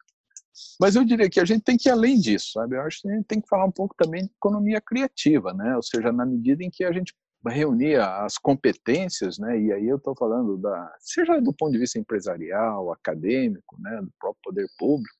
[0.79, 2.77] Mas eu diria que a gente tem que ir além disso, sabe?
[2.77, 5.75] Eu acho que a gente tem que falar um pouco também de economia criativa, né?
[5.75, 7.13] Ou seja, na medida em que a gente
[7.47, 9.59] reunir as competências, né?
[9.59, 14.01] E aí eu estou falando da, seja do ponto de vista empresarial, acadêmico, né?
[14.01, 15.15] Do próprio poder público,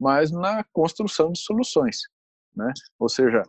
[0.00, 1.98] mas na construção de soluções,
[2.56, 2.72] né?
[2.98, 3.42] Ou seja,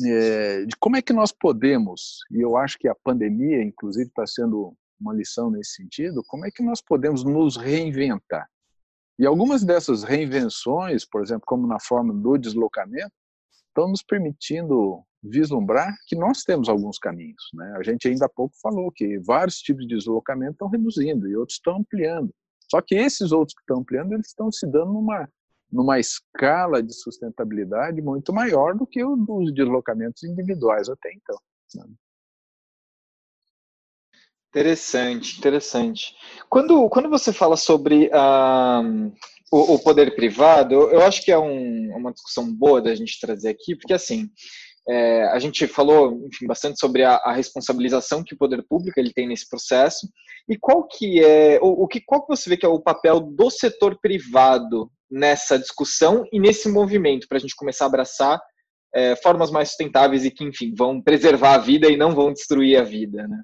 [0.00, 4.26] é, de como é que nós podemos, e eu acho que a pandemia, inclusive, está
[4.26, 8.48] sendo uma lição nesse sentido, como é que nós podemos nos reinventar?
[9.18, 13.12] E algumas dessas reinvenções, por exemplo, como na forma do deslocamento,
[13.68, 17.42] estão nos permitindo vislumbrar que nós temos alguns caminhos.
[17.54, 17.74] Né?
[17.78, 21.56] A gente ainda há pouco falou que vários tipos de deslocamento estão reduzindo e outros
[21.56, 22.34] estão ampliando.
[22.70, 25.28] Só que esses outros que estão ampliando, eles estão se dando numa
[25.72, 31.38] numa escala de sustentabilidade muito maior do que o dos deslocamentos individuais até então.
[34.50, 36.14] Interessante, interessante.
[36.50, 39.12] Quando, quando você fala sobre uh,
[39.50, 43.18] o, o, poder privado, eu, eu acho que é um, uma discussão boa da gente
[43.18, 44.28] trazer aqui, porque assim,
[44.88, 49.12] é, a gente falou, enfim, bastante sobre a, a, responsabilização que o poder público ele
[49.12, 50.08] tem nesse processo
[50.48, 53.20] e qual que é o, o que qual que você vê que é o papel
[53.20, 58.42] do setor privado nessa discussão e nesse movimento para a gente começar a abraçar
[58.94, 62.80] é, formas mais sustentáveis e que, enfim, vão preservar a vida e não vão destruir
[62.80, 63.42] a vida, né?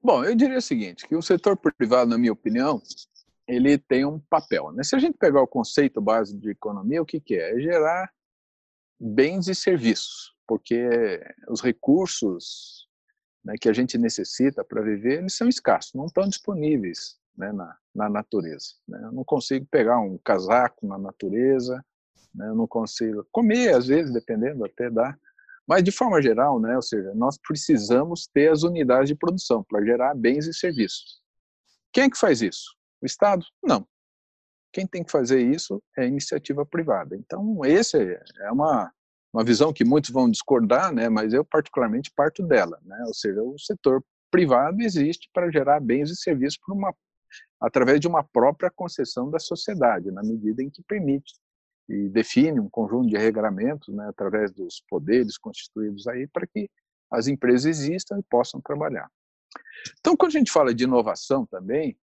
[0.00, 2.80] Bom, eu diria o seguinte, que o setor privado, na minha opinião,
[3.48, 4.70] ele tem um papel.
[4.70, 4.84] Né?
[4.84, 7.56] Se a gente pegar o conceito básico de economia, o que, que é?
[7.56, 8.12] É gerar
[9.00, 10.86] bens e serviços, porque
[11.48, 12.86] os recursos
[13.44, 17.76] né, que a gente necessita para viver, eles são escassos, não estão disponíveis né, na,
[17.94, 18.74] na natureza.
[18.86, 19.00] Né?
[19.02, 21.84] Eu não consigo pegar um casaco na natureza,
[22.34, 22.48] né?
[22.48, 25.16] eu não consigo comer, às vezes, dependendo, até dá,
[25.66, 29.84] mas, de forma geral, né, ou seja, nós precisamos ter as unidades de produção para
[29.84, 31.22] gerar bens e serviços.
[31.92, 32.76] Quem é que faz isso?
[33.00, 33.44] O Estado?
[33.62, 33.86] Não.
[34.72, 37.16] Quem tem que fazer isso é a iniciativa privada.
[37.16, 37.96] Então, esse
[38.40, 38.92] é uma,
[39.32, 42.78] uma visão que muitos vão discordar, né, mas eu particularmente parto dela.
[42.82, 46.92] Né, ou seja, o setor privado existe para gerar bens e serviços por uma,
[47.60, 51.34] através de uma própria concessão da sociedade, na medida em que permite
[51.88, 56.70] e define um conjunto de regramentos, né, através dos poderes constituídos aí, para que
[57.10, 59.10] as empresas existam e possam trabalhar.
[60.00, 61.96] Então, quando a gente fala de inovação também,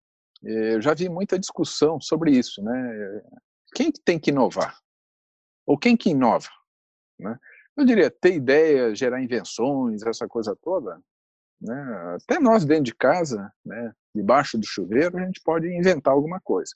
[0.43, 3.21] eh, eu já vi muita discussão sobre isso, né?
[3.73, 4.77] Quem tem que inovar?
[5.65, 6.49] Ou quem que inova?
[7.17, 7.37] Né?
[7.77, 11.01] Eu diria, ter ideias, gerar invenções, essa coisa toda,
[11.61, 12.15] né?
[12.15, 13.93] até nós dentro de casa, né?
[14.15, 16.73] debaixo do chuveiro, a gente pode inventar alguma coisa.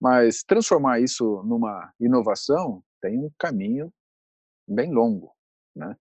[0.00, 3.92] Mas transformar isso numa inovação tem um caminho
[4.66, 5.32] bem longo,
[5.74, 5.96] né?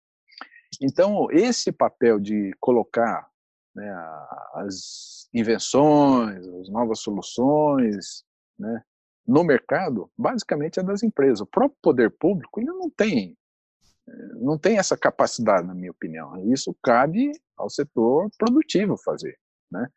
[0.82, 3.30] Então, esse papel de colocar
[3.76, 3.94] né,
[4.56, 8.24] as invenções, as novas soluções
[8.58, 8.84] né,
[9.28, 11.42] no mercado, basicamente é das empresas.
[11.42, 13.38] O próprio poder público ele não tem,
[14.40, 16.52] não tem essa capacidade, na minha opinião.
[16.52, 19.38] Isso cabe ao setor produtivo fazer.
[19.72, 19.88] Né?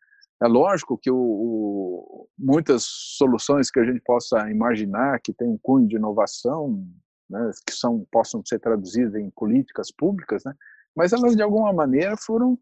[0.41, 5.57] É lógico que o, o, muitas soluções que a gente possa imaginar que tem um
[5.57, 6.85] cunho de inovação,
[7.29, 10.53] né, que são possam ser traduzidas em políticas públicas, né,
[10.95, 12.59] mas elas de alguma maneira foram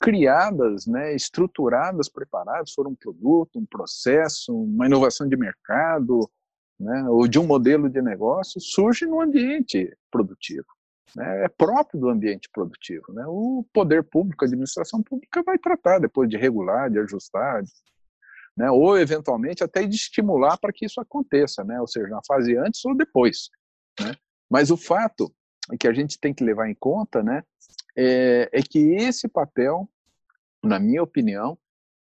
[0.00, 6.20] criadas, né, estruturadas, preparadas, foram um produto, um processo, uma inovação de mercado,
[6.78, 10.75] né, ou de um modelo de negócio, surge no ambiente produtivo
[11.14, 13.12] né, é próprio do ambiente produtivo.
[13.12, 13.24] Né?
[13.26, 17.62] O poder público, a administração pública vai tratar depois de regular, de ajustar,
[18.56, 22.56] né, ou eventualmente até de estimular para que isso aconteça, né, ou seja, na fase
[22.56, 23.50] antes ou depois.
[24.00, 24.14] Né?
[24.50, 25.32] Mas o fato
[25.78, 27.42] que a gente tem que levar em conta né,
[27.96, 29.88] é, é que esse papel,
[30.64, 31.58] na minha opinião,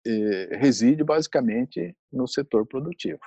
[0.04, 3.20] é, reside basicamente no setor produtivo.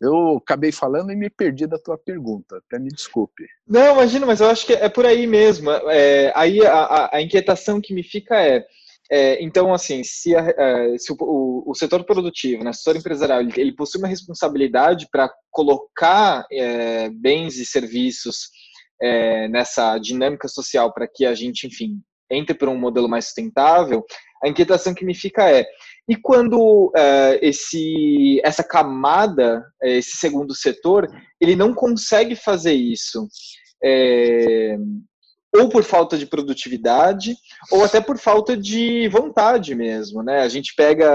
[0.00, 3.44] Eu acabei falando e me perdi da tua pergunta, até me desculpe.
[3.66, 5.70] Não, imagina, mas eu acho que é por aí mesmo.
[5.90, 8.64] É, aí a, a, a, inquietação que me fica é,
[9.10, 12.96] é então, assim, se, a, é, se o, o, o, setor produtivo, né, o setor
[12.96, 18.50] empresarial, ele, ele possui uma responsabilidade para colocar é, bens e serviços
[19.02, 24.04] é, nessa dinâmica social para que a gente, enfim, entre por um modelo mais sustentável,
[24.44, 25.66] a inquietação que me fica é
[26.08, 31.06] e quando uh, esse, essa camada, eh, esse segundo setor,
[31.38, 33.28] ele não consegue fazer isso,
[33.84, 34.76] é,
[35.54, 37.36] ou por falta de produtividade,
[37.70, 40.40] ou até por falta de vontade mesmo, né?
[40.40, 41.06] A gente pega,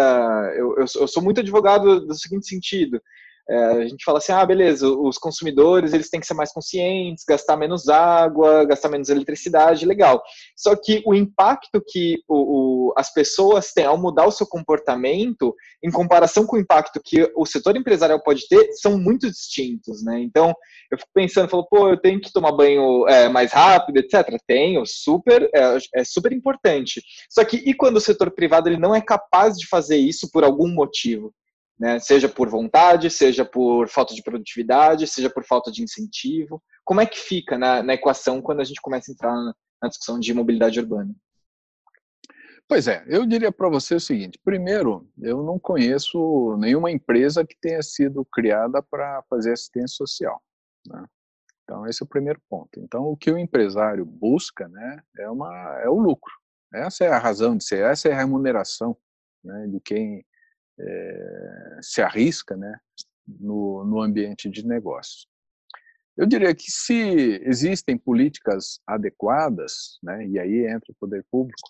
[0.56, 3.02] eu, eu sou muito advogado do seguinte sentido,
[3.50, 7.26] é, a gente fala assim, ah, beleza, os consumidores eles têm que ser mais conscientes,
[7.28, 10.22] gastar menos água, gastar menos eletricidade, legal.
[10.56, 15.54] Só que o impacto que o, o, as pessoas têm ao mudar o seu comportamento,
[15.84, 20.22] em comparação com o impacto que o setor empresarial pode ter, são muito distintos, né?
[20.22, 20.54] Então,
[20.90, 24.38] eu fico pensando, falo, pô, eu tenho que tomar banho é, mais rápido, etc.
[24.48, 27.02] Tenho, super, é, é super importante.
[27.30, 30.44] Só que e quando o setor privado ele não é capaz de fazer isso por
[30.44, 31.34] algum motivo?
[31.80, 32.00] Né?
[32.00, 36.62] seja por vontade, seja por falta de produtividade, seja por falta de incentivo.
[36.84, 39.90] Como é que fica na, na equação quando a gente começa a entrar na, na
[39.90, 41.14] discussão de mobilidade urbana?
[42.68, 47.56] Pois é, eu diria para você o seguinte: primeiro, eu não conheço nenhuma empresa que
[47.60, 50.42] tenha sido criada para fazer assistência social.
[50.88, 51.06] Né?
[51.64, 52.80] Então, esse é o primeiro ponto.
[52.80, 56.34] Então, o que o empresário busca né, é, uma, é o lucro.
[56.74, 58.98] Essa é a razão de ser, essa é a remuneração
[59.44, 60.26] né, de quem
[60.80, 62.80] é, se arrisca né,
[63.28, 65.28] no, no ambiente de negócio.
[66.16, 71.70] Eu diria que se existem políticas adequadas, né, e aí entra o poder público,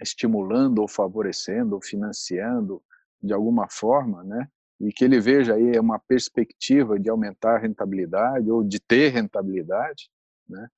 [0.00, 2.82] estimulando ou favorecendo ou financiando
[3.22, 4.48] de alguma forma, né,
[4.80, 10.10] e que ele veja aí uma perspectiva de aumentar a rentabilidade ou de ter rentabilidade,
[10.48, 10.68] né,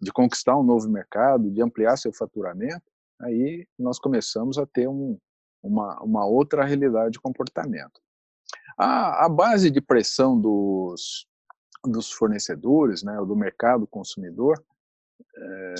[0.00, 2.82] de conquistar um novo mercado, de ampliar seu faturamento,
[3.20, 5.18] aí nós começamos a ter um,
[5.62, 8.00] uma, uma outra realidade de comportamento.
[8.76, 11.26] A, a base de pressão dos,
[11.84, 14.62] dos fornecedores, né, do mercado consumidor,
[15.36, 15.74] é,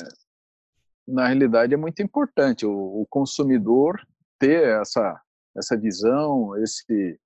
[1.07, 4.01] na realidade é muito importante o, o, consumidor
[4.39, 5.21] ter essa
[5.55, 7.21] essa visão, esse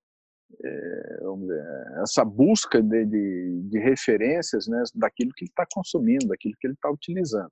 [0.63, 6.67] é, essa busca de, de, de, referências né, daquilo que ele está consumindo, daquilo que
[6.67, 7.51] ele está utilizando.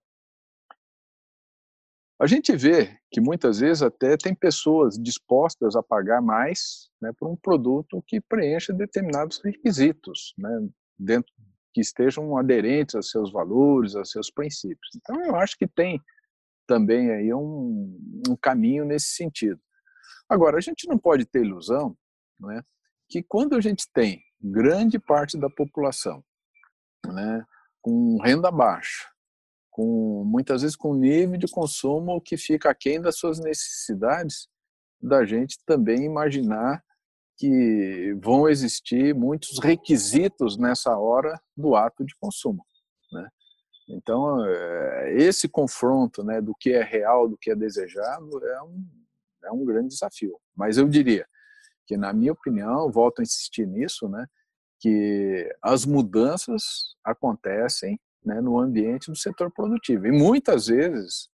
[2.20, 7.30] A gente vê que muitas vezes até tem pessoas dispostas a pagar mais né, por
[7.30, 10.49] um produto que preencha determinados requisitos, né,
[10.97, 11.34] dentro
[11.74, 14.95] que estejam aderentes aos seus valores, aos seus princípios.
[14.95, 16.01] Então, eu acho que tem
[16.66, 17.99] também aí um,
[18.30, 19.59] um caminho nesse sentido.
[20.30, 21.97] Agora, a gente não pode ter ilusão
[22.39, 22.63] né,
[23.09, 26.24] que quando a gente tem grande parte da população
[27.05, 27.45] né,
[27.82, 29.09] com renda baixa,
[29.76, 34.48] com muitas vezes com nível de consumo que fica aquém das suas necessidades,
[35.02, 36.82] da gente também imaginar
[37.36, 42.66] que vão existir muitos requisitos nessa hora do ato de consumo.
[43.12, 43.28] Né?
[43.90, 48.88] Então, eh, esse confronto né, do que é real, do que é desejado, é um,
[49.44, 50.40] é um grande desafio.
[50.56, 51.28] Mas eu diria
[51.86, 54.26] que, na minha opinião, volto a insistir nisso, né,
[54.80, 60.08] que as mudanças acontecem né, no ambiente do setor produtivo.
[60.08, 61.30] E muitas vezes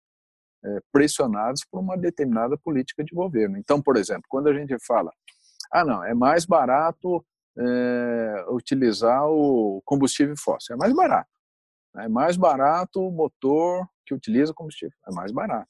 [0.66, 3.58] é, pressionados por uma determinada política de governo.
[3.58, 5.14] Então, por exemplo, quando a gente fala,
[5.72, 7.24] ah, não, é mais barato
[7.58, 11.30] é, utilizar o combustível fóssil, é mais barato.
[11.98, 15.70] É mais barato o motor que utiliza combustível, é mais barato.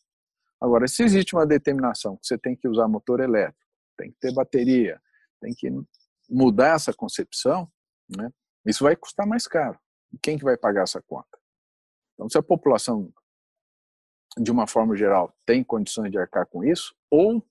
[0.62, 3.60] Agora, se existe uma determinação que você tem que usar motor elétrico,
[3.98, 5.00] tem que ter bateria,
[5.42, 5.70] tem que
[6.30, 7.70] mudar essa concepção,
[8.10, 8.30] né,
[8.66, 9.80] isso vai custar mais caro
[10.22, 11.38] quem que vai pagar essa conta?
[12.14, 13.12] Então, se a população,
[14.38, 17.46] de uma forma geral, tem condições de arcar com isso, ou,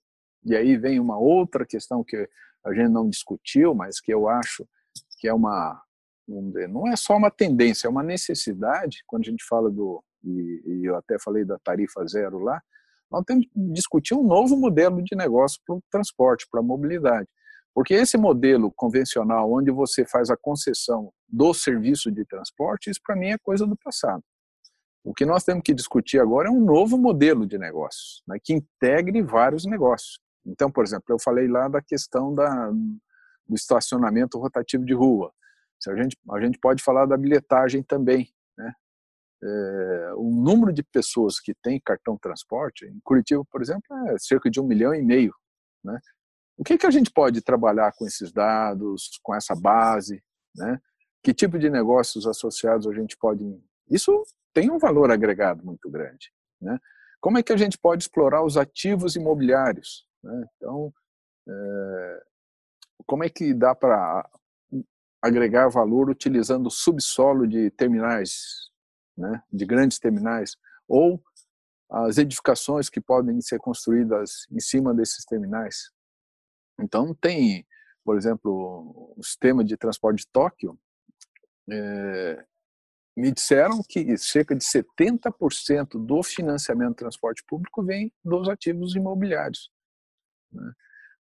[0.45, 2.29] e aí vem uma outra questão que
[2.65, 4.69] a gente não discutiu, mas que eu acho
[5.19, 5.83] que é uma,
[6.69, 10.85] não é só uma tendência, é uma necessidade, quando a gente fala do, e, e
[10.85, 12.61] eu até falei da tarifa zero lá,
[13.11, 17.29] nós temos que discutir um novo modelo de negócio para o transporte, para a mobilidade.
[17.75, 23.17] Porque esse modelo convencional, onde você faz a concessão do serviço de transporte, isso para
[23.17, 24.23] mim é coisa do passado.
[25.05, 28.55] O que nós temos que discutir agora é um novo modelo de negócios, né, que
[28.55, 30.19] integre vários negócios.
[30.47, 35.33] Então, por exemplo, eu falei lá da questão da, do estacionamento rotativo de rua.
[35.87, 38.29] A gente, a gente pode falar da bilhetagem também.
[38.57, 38.73] Né?
[39.43, 44.51] É, o número de pessoas que tem cartão transporte, em Curitiba, por exemplo, é cerca
[44.51, 45.35] de um milhão e meio.
[45.85, 45.99] Né?
[46.57, 50.21] O que, que a gente pode trabalhar com esses dados, com essa base,
[50.57, 50.79] né?
[51.23, 53.45] Que tipo de negócios associados a gente pode...
[53.91, 56.79] Isso tem um valor agregado muito grande, né?
[57.21, 60.07] Como é que a gente pode explorar os ativos imobiliários?
[60.23, 60.47] Né?
[60.57, 60.93] Então,
[61.49, 62.23] é,
[63.07, 64.29] como é que dá para
[65.21, 68.71] agregar valor utilizando o subsolo de terminais,
[69.17, 69.43] né?
[69.53, 70.57] de grandes terminais,
[70.87, 71.21] ou
[71.91, 75.91] as edificações que podem ser construídas em cima desses terminais.
[76.79, 77.67] Então, tem,
[78.05, 80.79] por exemplo, o sistema de transporte de Tóquio,
[81.71, 82.45] é,
[83.17, 89.71] me disseram que cerca de 70% do financiamento do transporte público vem dos ativos imobiliários.
[90.53, 90.73] Né?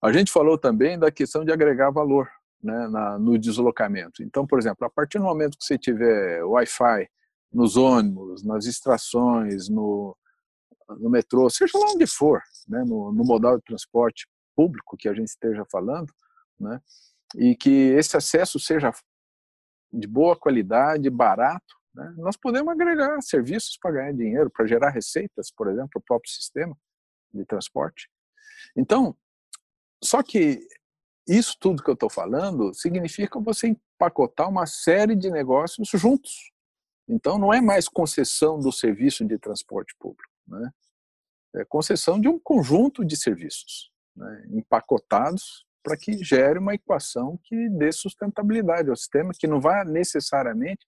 [0.02, 2.28] A gente falou também da questão de agregar valor
[2.62, 4.22] né, na, no deslocamento.
[4.22, 7.08] Então, por exemplo, a partir do momento que você tiver Wi-Fi
[7.52, 10.16] nos ônibus, nas extrações, no,
[10.98, 14.26] no metrô, seja lá onde for, né, no, no modal de transporte
[14.56, 16.12] público que a gente esteja falando,
[16.58, 16.80] né?
[17.36, 18.92] E que esse acesso seja
[19.98, 22.12] de boa qualidade, barato, né?
[22.16, 26.76] Nós podemos agregar serviços para ganhar dinheiro, para gerar receitas, por exemplo, o próprio sistema
[27.32, 28.10] de transporte.
[28.76, 29.16] Então,
[30.02, 30.66] só que
[31.26, 36.52] isso tudo que eu estou falando significa você empacotar uma série de negócios juntos.
[37.08, 40.70] Então, não é mais concessão do serviço de transporte público, né?
[41.56, 47.68] é concessão de um conjunto de serviços né, empacotados para que gere uma equação que
[47.68, 50.86] dê sustentabilidade ao sistema, que não vai necessariamente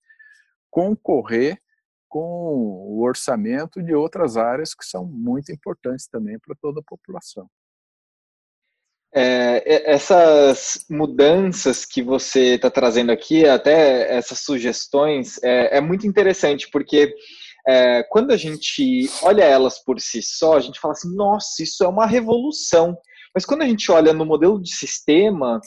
[0.70, 1.60] concorrer
[2.08, 7.46] com o orçamento de outras áreas que são muito importantes também para toda a população.
[9.14, 16.68] É, essas mudanças que você está trazendo aqui, até essas sugestões, é, é muito interessante,
[16.70, 17.14] porque
[17.66, 21.82] é, quando a gente olha elas por si só, a gente fala assim: nossa, isso
[21.82, 22.96] é uma revolução.
[23.36, 25.60] Mas quando a gente olha no modelo de sistema,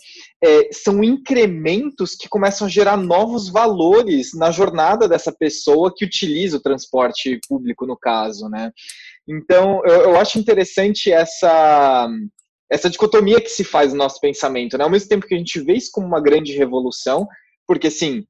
[0.43, 6.57] é, são incrementos que começam a gerar novos valores na jornada dessa pessoa que utiliza
[6.57, 8.71] o transporte público, no caso, né?
[9.27, 12.09] Então, eu, eu acho interessante essa
[12.71, 14.83] essa dicotomia que se faz no nosso pensamento, né?
[14.83, 17.27] Ao mesmo tempo que a gente vê isso como uma grande revolução,
[17.67, 18.25] porque assim,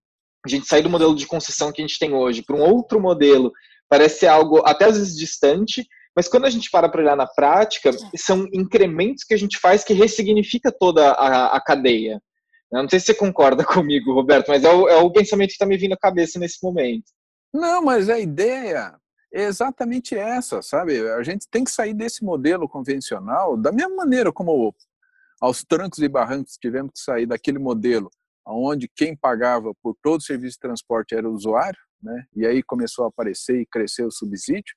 [0.46, 3.00] a gente sair do modelo de concessão que a gente tem hoje para um outro
[3.00, 3.54] modelo
[3.90, 5.88] parece algo até às vezes distante,
[6.20, 9.86] mas quando a gente para para olhar na prática, são incrementos que a gente faz
[9.86, 12.22] que ressignifica toda a, a cadeia.
[12.70, 15.54] Eu não sei se você concorda comigo, Roberto, mas é o, é o pensamento que
[15.54, 17.06] está me vindo à cabeça nesse momento.
[17.54, 18.94] Não, mas a ideia
[19.34, 21.00] é exatamente essa, sabe?
[21.10, 24.76] A gente tem que sair desse modelo convencional, da mesma maneira como
[25.40, 28.12] aos trancos e barrancos tivemos que sair daquele modelo
[28.46, 32.26] onde quem pagava por todo o serviço de transporte era o usuário, né?
[32.36, 34.76] E aí começou a aparecer e crescer o subsídio,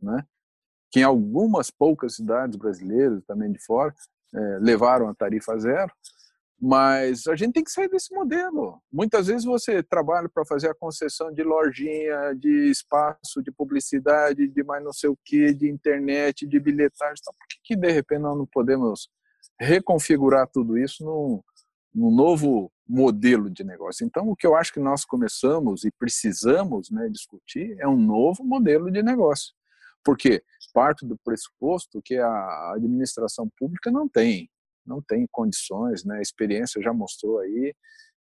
[0.00, 0.22] né?
[0.94, 3.92] Que em algumas poucas cidades brasileiras, também de fora,
[4.32, 5.92] é, levaram a tarifa zero.
[6.60, 8.80] Mas a gente tem que sair desse modelo.
[8.92, 14.62] Muitas vezes você trabalha para fazer a concessão de lojinha, de espaço, de publicidade, de
[14.62, 17.16] mais não sei o que, de internet, de bilhetagem.
[17.20, 19.08] Então, por que, que de repente nós não podemos
[19.60, 21.42] reconfigurar tudo isso num,
[21.92, 24.06] num novo modelo de negócio.
[24.06, 28.44] Então, o que eu acho que nós começamos e precisamos né, discutir é um novo
[28.44, 29.52] modelo de negócio.
[30.04, 30.42] Porque
[30.72, 34.50] parte do pressuposto que a administração pública não tem,
[34.84, 36.18] não tem condições, né?
[36.18, 37.74] a experiência já mostrou aí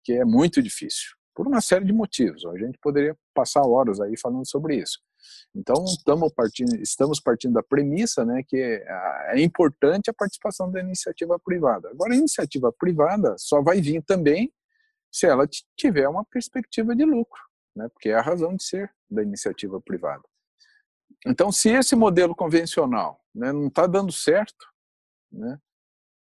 [0.02, 2.44] que é muito difícil, por uma série de motivos.
[2.46, 4.98] A gente poderia passar horas aí falando sobre isso.
[5.54, 11.38] Então, estamos partindo, estamos partindo da premissa né, que é importante a participação da iniciativa
[11.38, 11.90] privada.
[11.90, 14.52] Agora, a iniciativa privada só vai vir também
[15.10, 17.42] se ela tiver uma perspectiva de lucro,
[17.74, 20.22] né, porque é a razão de ser da iniciativa privada.
[21.26, 24.66] Então, se esse modelo convencional né, não está dando certo,
[25.30, 25.58] né,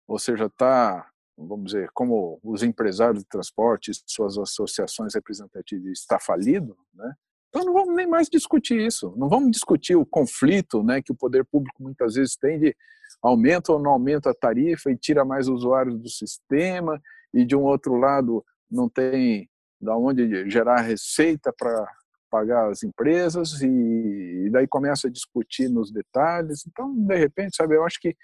[0.07, 6.77] ou seja, está, vamos dizer, como os empresários de transporte, suas associações representativas está falido,
[6.93, 7.13] né,
[7.53, 9.13] então não vamos nem mais discutir isso.
[9.15, 12.75] Não vamos discutir o conflito né, que o poder público muitas vezes tem de
[13.21, 16.99] aumenta ou não aumenta a tarifa e tira mais usuários do sistema
[17.31, 19.47] e de um outro lado não tem
[19.79, 21.87] da onde gerar receita para
[22.33, 26.65] pagar as empresas e, e daí começa a discutir nos detalhes.
[26.65, 28.15] Então, de repente, sabe, eu acho que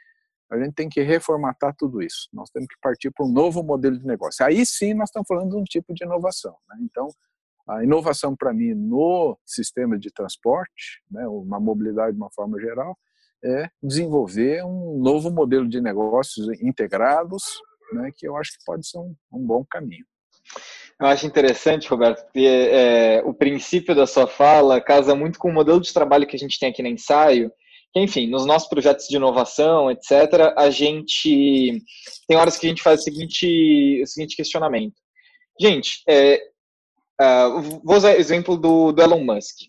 [0.52, 2.28] a gente tem que reformatar tudo isso.
[2.34, 4.44] Nós temos que partir para um novo modelo de negócio.
[4.44, 6.56] Aí sim nós estamos falando de um tipo de inovação.
[6.68, 6.78] Né?
[6.82, 7.08] Então,
[7.68, 12.98] a inovação para mim no sistema de transporte, né, uma mobilidade de uma forma geral,
[13.44, 17.44] é desenvolver um novo modelo de negócios integrados,
[17.94, 20.06] né, que eu acho que pode ser um, um bom caminho.
[21.00, 25.54] Eu acho interessante, Roberto, porque é, o princípio da sua fala casa muito com o
[25.54, 27.52] modelo de trabalho que a gente tem aqui no ensaio,
[27.96, 31.82] enfim, nos nossos projetos de inovação, etc., a gente
[32.28, 34.96] tem horas que a gente faz o seguinte, o seguinte questionamento.
[35.60, 36.42] Gente, é,
[37.22, 39.68] Uh, vou usar o exemplo do, do Elon Musk.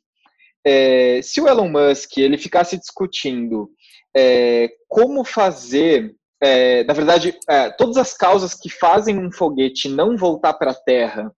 [0.64, 3.68] É, se o Elon Musk ele ficasse discutindo
[4.16, 10.16] é, como fazer, é, na verdade, é, todas as causas que fazem um foguete não
[10.16, 11.30] voltar para a Terra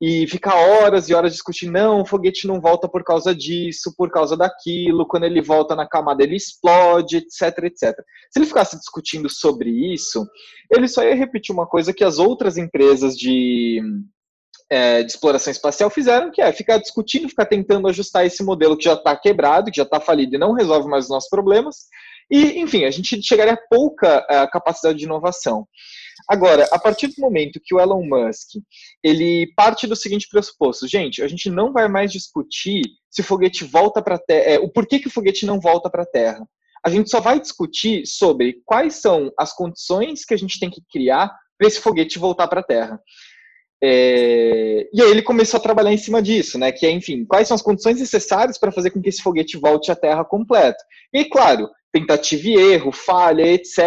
[0.00, 4.10] e ficar horas e horas discutindo, não, o foguete não volta por causa disso, por
[4.10, 7.94] causa daquilo, quando ele volta na camada ele explode, etc, etc.
[8.30, 10.26] Se ele ficasse discutindo sobre isso,
[10.70, 13.80] ele só ia repetir uma coisa que as outras empresas de
[14.70, 18.84] é, de exploração espacial fizeram, que é ficar discutindo, ficar tentando ajustar esse modelo que
[18.84, 21.86] já está quebrado, que já está falido e não resolve mais os nossos problemas.
[22.30, 25.66] E, enfim, a gente chegaria a pouca a capacidade de inovação.
[26.28, 28.62] Agora, a partir do momento que o Elon Musk
[29.02, 33.64] ele parte do seguinte pressuposto, gente, a gente não vai mais discutir se o foguete
[33.64, 36.46] volta para a Terra, é, o porquê que o foguete não volta para a Terra.
[36.84, 40.82] A gente só vai discutir sobre quais são as condições que a gente tem que
[40.90, 43.00] criar para esse foguete voltar para a Terra.
[43.86, 46.72] É, e aí ele começou a trabalhar em cima disso, né?
[46.72, 49.92] Que é, enfim, quais são as condições necessárias para fazer com que esse foguete volte
[49.92, 50.82] à Terra completo.
[51.12, 53.78] E claro, tentativa e erro, falha, etc.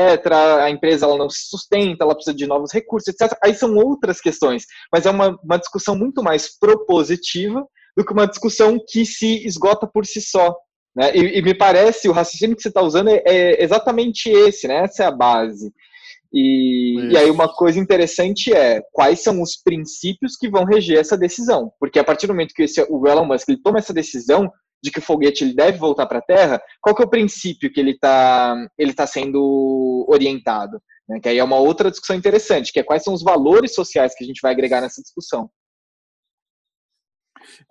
[0.62, 3.36] A empresa ela não se sustenta, ela precisa de novos recursos, etc.
[3.44, 8.28] Aí são outras questões, mas é uma, uma discussão muito mais propositiva do que uma
[8.28, 10.56] discussão que se esgota por si só.
[10.96, 11.12] Né?
[11.16, 14.84] E, e me parece, o raciocínio que você está usando é, é exatamente esse, né?
[14.84, 15.74] essa é a base.
[16.34, 21.18] E, e, aí uma coisa interessante é quais são os princípios que vão reger essa
[21.18, 24.52] decisão, porque a partir do momento que esse, o Elon Musk ele toma essa decisão
[24.84, 27.72] de que o foguete ele deve voltar para a Terra, qual que é o princípio
[27.72, 30.82] que ele está ele tá sendo orientado?
[31.08, 31.20] Né?
[31.20, 34.24] Que aí é uma outra discussão interessante, que é quais são os valores sociais que
[34.24, 35.50] a gente vai agregar nessa discussão.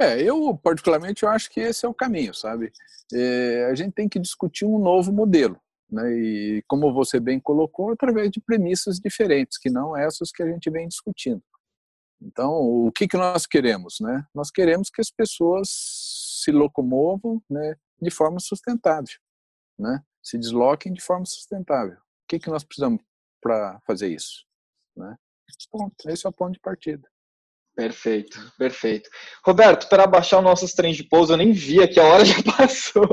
[0.01, 2.73] É, eu particularmente eu acho que esse é o caminho, sabe?
[3.13, 5.61] É, a gente tem que discutir um novo modelo
[5.91, 6.11] né?
[6.13, 10.71] E como você bem colocou, através de premissas diferentes, que não essas que a gente
[10.71, 11.43] vem discutindo.
[12.21, 13.99] Então, o que, que nós queremos?
[14.01, 14.25] Né?
[14.35, 15.69] Nós queremos que as pessoas
[16.43, 19.15] se locomovam né, de forma sustentável,
[19.79, 20.03] né?
[20.23, 21.97] se desloquem de forma sustentável.
[21.97, 23.03] O que, que nós precisamos
[23.41, 24.45] para fazer isso?
[24.97, 25.17] Né?
[25.71, 25.95] Ponto.
[26.09, 27.07] Esse é o ponto de partida.
[27.77, 29.11] Perfeito, perfeito.
[29.45, 32.43] Roberto, para baixar os nossos trens de pouso, eu nem vi aqui, a hora já
[32.57, 33.07] passou.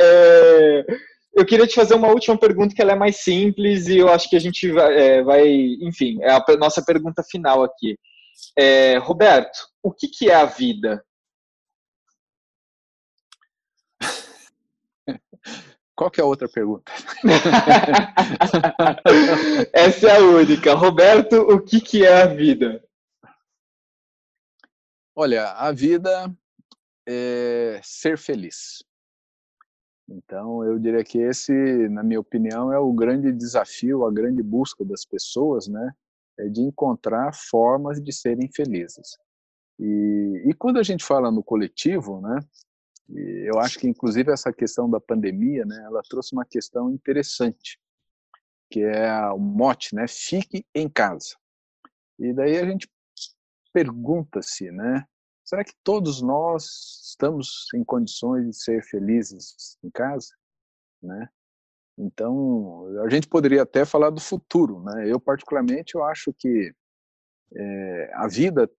[0.00, 0.86] É,
[1.34, 4.28] eu queria te fazer uma última pergunta que ela é mais simples e eu acho
[4.28, 5.48] que a gente vai, é, vai
[5.80, 7.98] enfim, é a nossa pergunta final aqui.
[8.58, 11.04] É, Roberto, o que, que é a vida?
[15.96, 16.92] Qual que é a outra pergunta?
[19.72, 20.74] Essa é a única.
[20.74, 22.82] Roberto, o que, que é a vida?
[25.14, 26.34] Olha, a vida
[27.06, 28.82] é ser feliz.
[30.08, 31.52] Então, eu diria que esse,
[31.88, 35.92] na minha opinião, é o grande desafio, a grande busca das pessoas, né?
[36.38, 39.16] É de encontrar formas de serem felizes.
[39.78, 42.38] E, e quando a gente fala no coletivo, né?
[43.08, 45.82] eu acho que, inclusive, essa questão da pandemia, né?
[45.84, 47.78] Ela trouxe uma questão interessante,
[48.70, 50.06] que é o mote, né?
[50.08, 51.36] Fique em casa.
[52.18, 52.88] E daí a gente
[53.72, 55.04] pergunta-se, né?
[55.44, 56.64] Será que todos nós
[57.10, 60.28] estamos em condições de ser felizes em casa,
[61.02, 61.28] né?
[61.98, 65.10] Então, a gente poderia até falar do futuro, né?
[65.10, 66.74] Eu particularmente eu acho que
[67.54, 68.70] é, a vida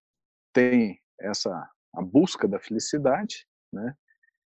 [0.51, 3.95] tem essa a busca da felicidade, né?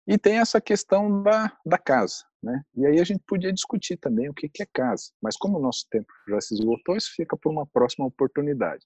[0.08, 2.64] E tem essa questão da, da casa, né?
[2.76, 5.12] E aí a gente podia discutir também o que, que é casa.
[5.22, 8.86] Mas como o nosso tempo já se esgotou, isso fica por uma próxima oportunidade.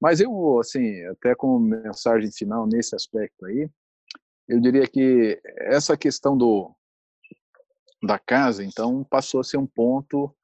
[0.00, 3.70] Mas eu, assim, até como mensagem final nesse aspecto aí,
[4.48, 6.74] eu diria que essa questão do
[8.02, 10.34] da casa, então, passou a ser um ponto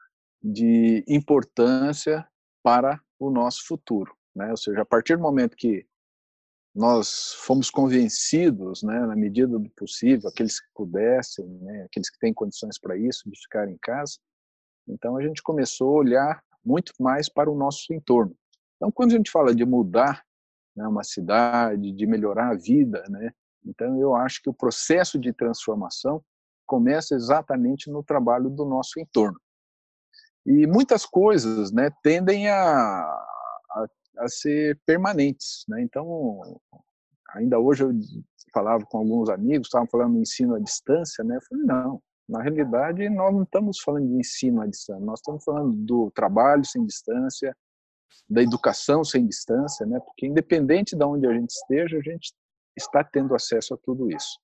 [0.43, 2.27] de importância
[2.63, 4.51] para o nosso futuro, né?
[4.51, 5.87] Ou seja, a partir do momento que
[6.77, 12.35] nós fomos convencidos, né, na medida do possível, aqueles que pudessem, né, aqueles que têm
[12.35, 14.19] condições para isso, de ficar em casa.
[14.87, 18.37] Então a gente começou a olhar muito mais para o nosso entorno.
[18.77, 20.23] Então quando a gente fala de mudar
[20.77, 23.33] né, uma cidade, de melhorar a vida, né,
[23.65, 26.23] então eu acho que o processo de transformação
[26.67, 29.41] começa exatamente no trabalho do nosso entorno.
[30.45, 33.27] E muitas coisas, né, tendem a
[34.19, 35.65] a ser permanentes.
[35.69, 35.83] Né?
[35.83, 36.61] Então,
[37.35, 37.93] ainda hoje eu
[38.53, 41.37] falava com alguns amigos, estavam falando ensino à distância, né?
[41.37, 45.45] Eu falei, não, na realidade nós não estamos falando de ensino à distância, nós estamos
[45.45, 47.55] falando do trabalho sem distância,
[48.29, 50.01] da educação sem distância, né?
[50.01, 52.33] Porque independente de onde a gente esteja, a gente
[52.77, 54.39] está tendo acesso a tudo isso.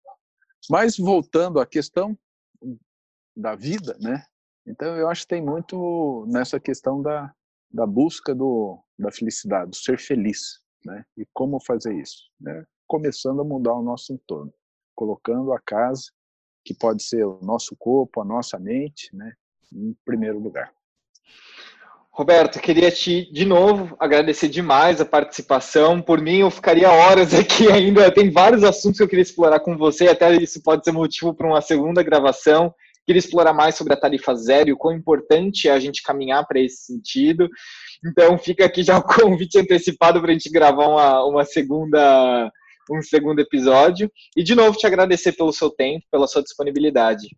[0.70, 2.16] Mas voltando à questão
[3.36, 4.22] da vida, né?
[4.66, 7.34] Então eu acho que tem muito nessa questão da,
[7.72, 11.04] da busca do, da felicidade, do ser feliz, né?
[11.16, 12.30] E como fazer isso?
[12.40, 12.64] Né?
[12.86, 14.52] Começando a mudar o nosso entorno,
[14.94, 16.10] colocando a casa,
[16.64, 19.32] que pode ser o nosso corpo, a nossa mente, né?
[19.72, 20.72] Em primeiro lugar.
[22.10, 26.02] Roberto, queria te, de novo, agradecer demais a participação.
[26.02, 28.12] Por mim, eu ficaria horas aqui ainda.
[28.12, 31.46] Tem vários assuntos que eu queria explorar com você, até isso pode ser motivo para
[31.46, 32.74] uma segunda gravação.
[33.06, 36.46] Queria explorar mais sobre a tarifa zero e o quão importante é a gente caminhar
[36.46, 37.48] para esse sentido.
[38.04, 42.50] Então, fica aqui já o convite antecipado para a gente gravar uma, uma segunda,
[42.90, 44.10] um segundo episódio.
[44.36, 47.28] E, de novo, te agradecer pelo seu tempo, pela sua disponibilidade.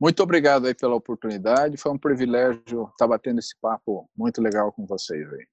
[0.00, 1.78] Muito obrigado aí pela oportunidade.
[1.78, 5.46] Foi um privilégio estar batendo esse papo muito legal com vocês aí.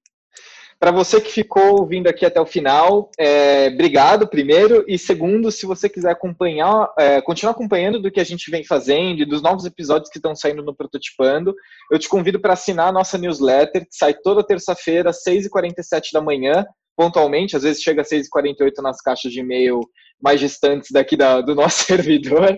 [0.78, 4.84] Para você que ficou ouvindo aqui até o final, é, obrigado, primeiro.
[4.86, 9.22] E segundo, se você quiser acompanhar, é, continuar acompanhando do que a gente vem fazendo
[9.22, 11.54] e dos novos episódios que estão saindo no Prototipando,
[11.90, 16.20] eu te convido para assinar a nossa newsletter, que sai toda terça-feira, às 6h47 da
[16.20, 16.66] manhã,
[16.96, 17.56] pontualmente.
[17.56, 19.80] Às vezes chega às 6h48 nas caixas de e-mail
[20.22, 22.56] mais distantes daqui da, do nosso servidor.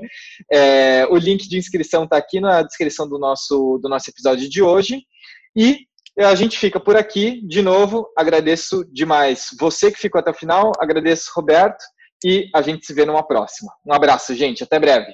[0.52, 4.62] É, o link de inscrição está aqui na descrição do nosso, do nosso episódio de
[4.62, 5.02] hoje.
[5.54, 5.85] E
[6.24, 7.40] a gente fica por aqui.
[7.46, 11.84] De novo, agradeço demais você que ficou até o final, agradeço Roberto
[12.24, 13.70] e a gente se vê numa próxima.
[13.86, 14.62] Um abraço, gente.
[14.62, 15.12] Até breve.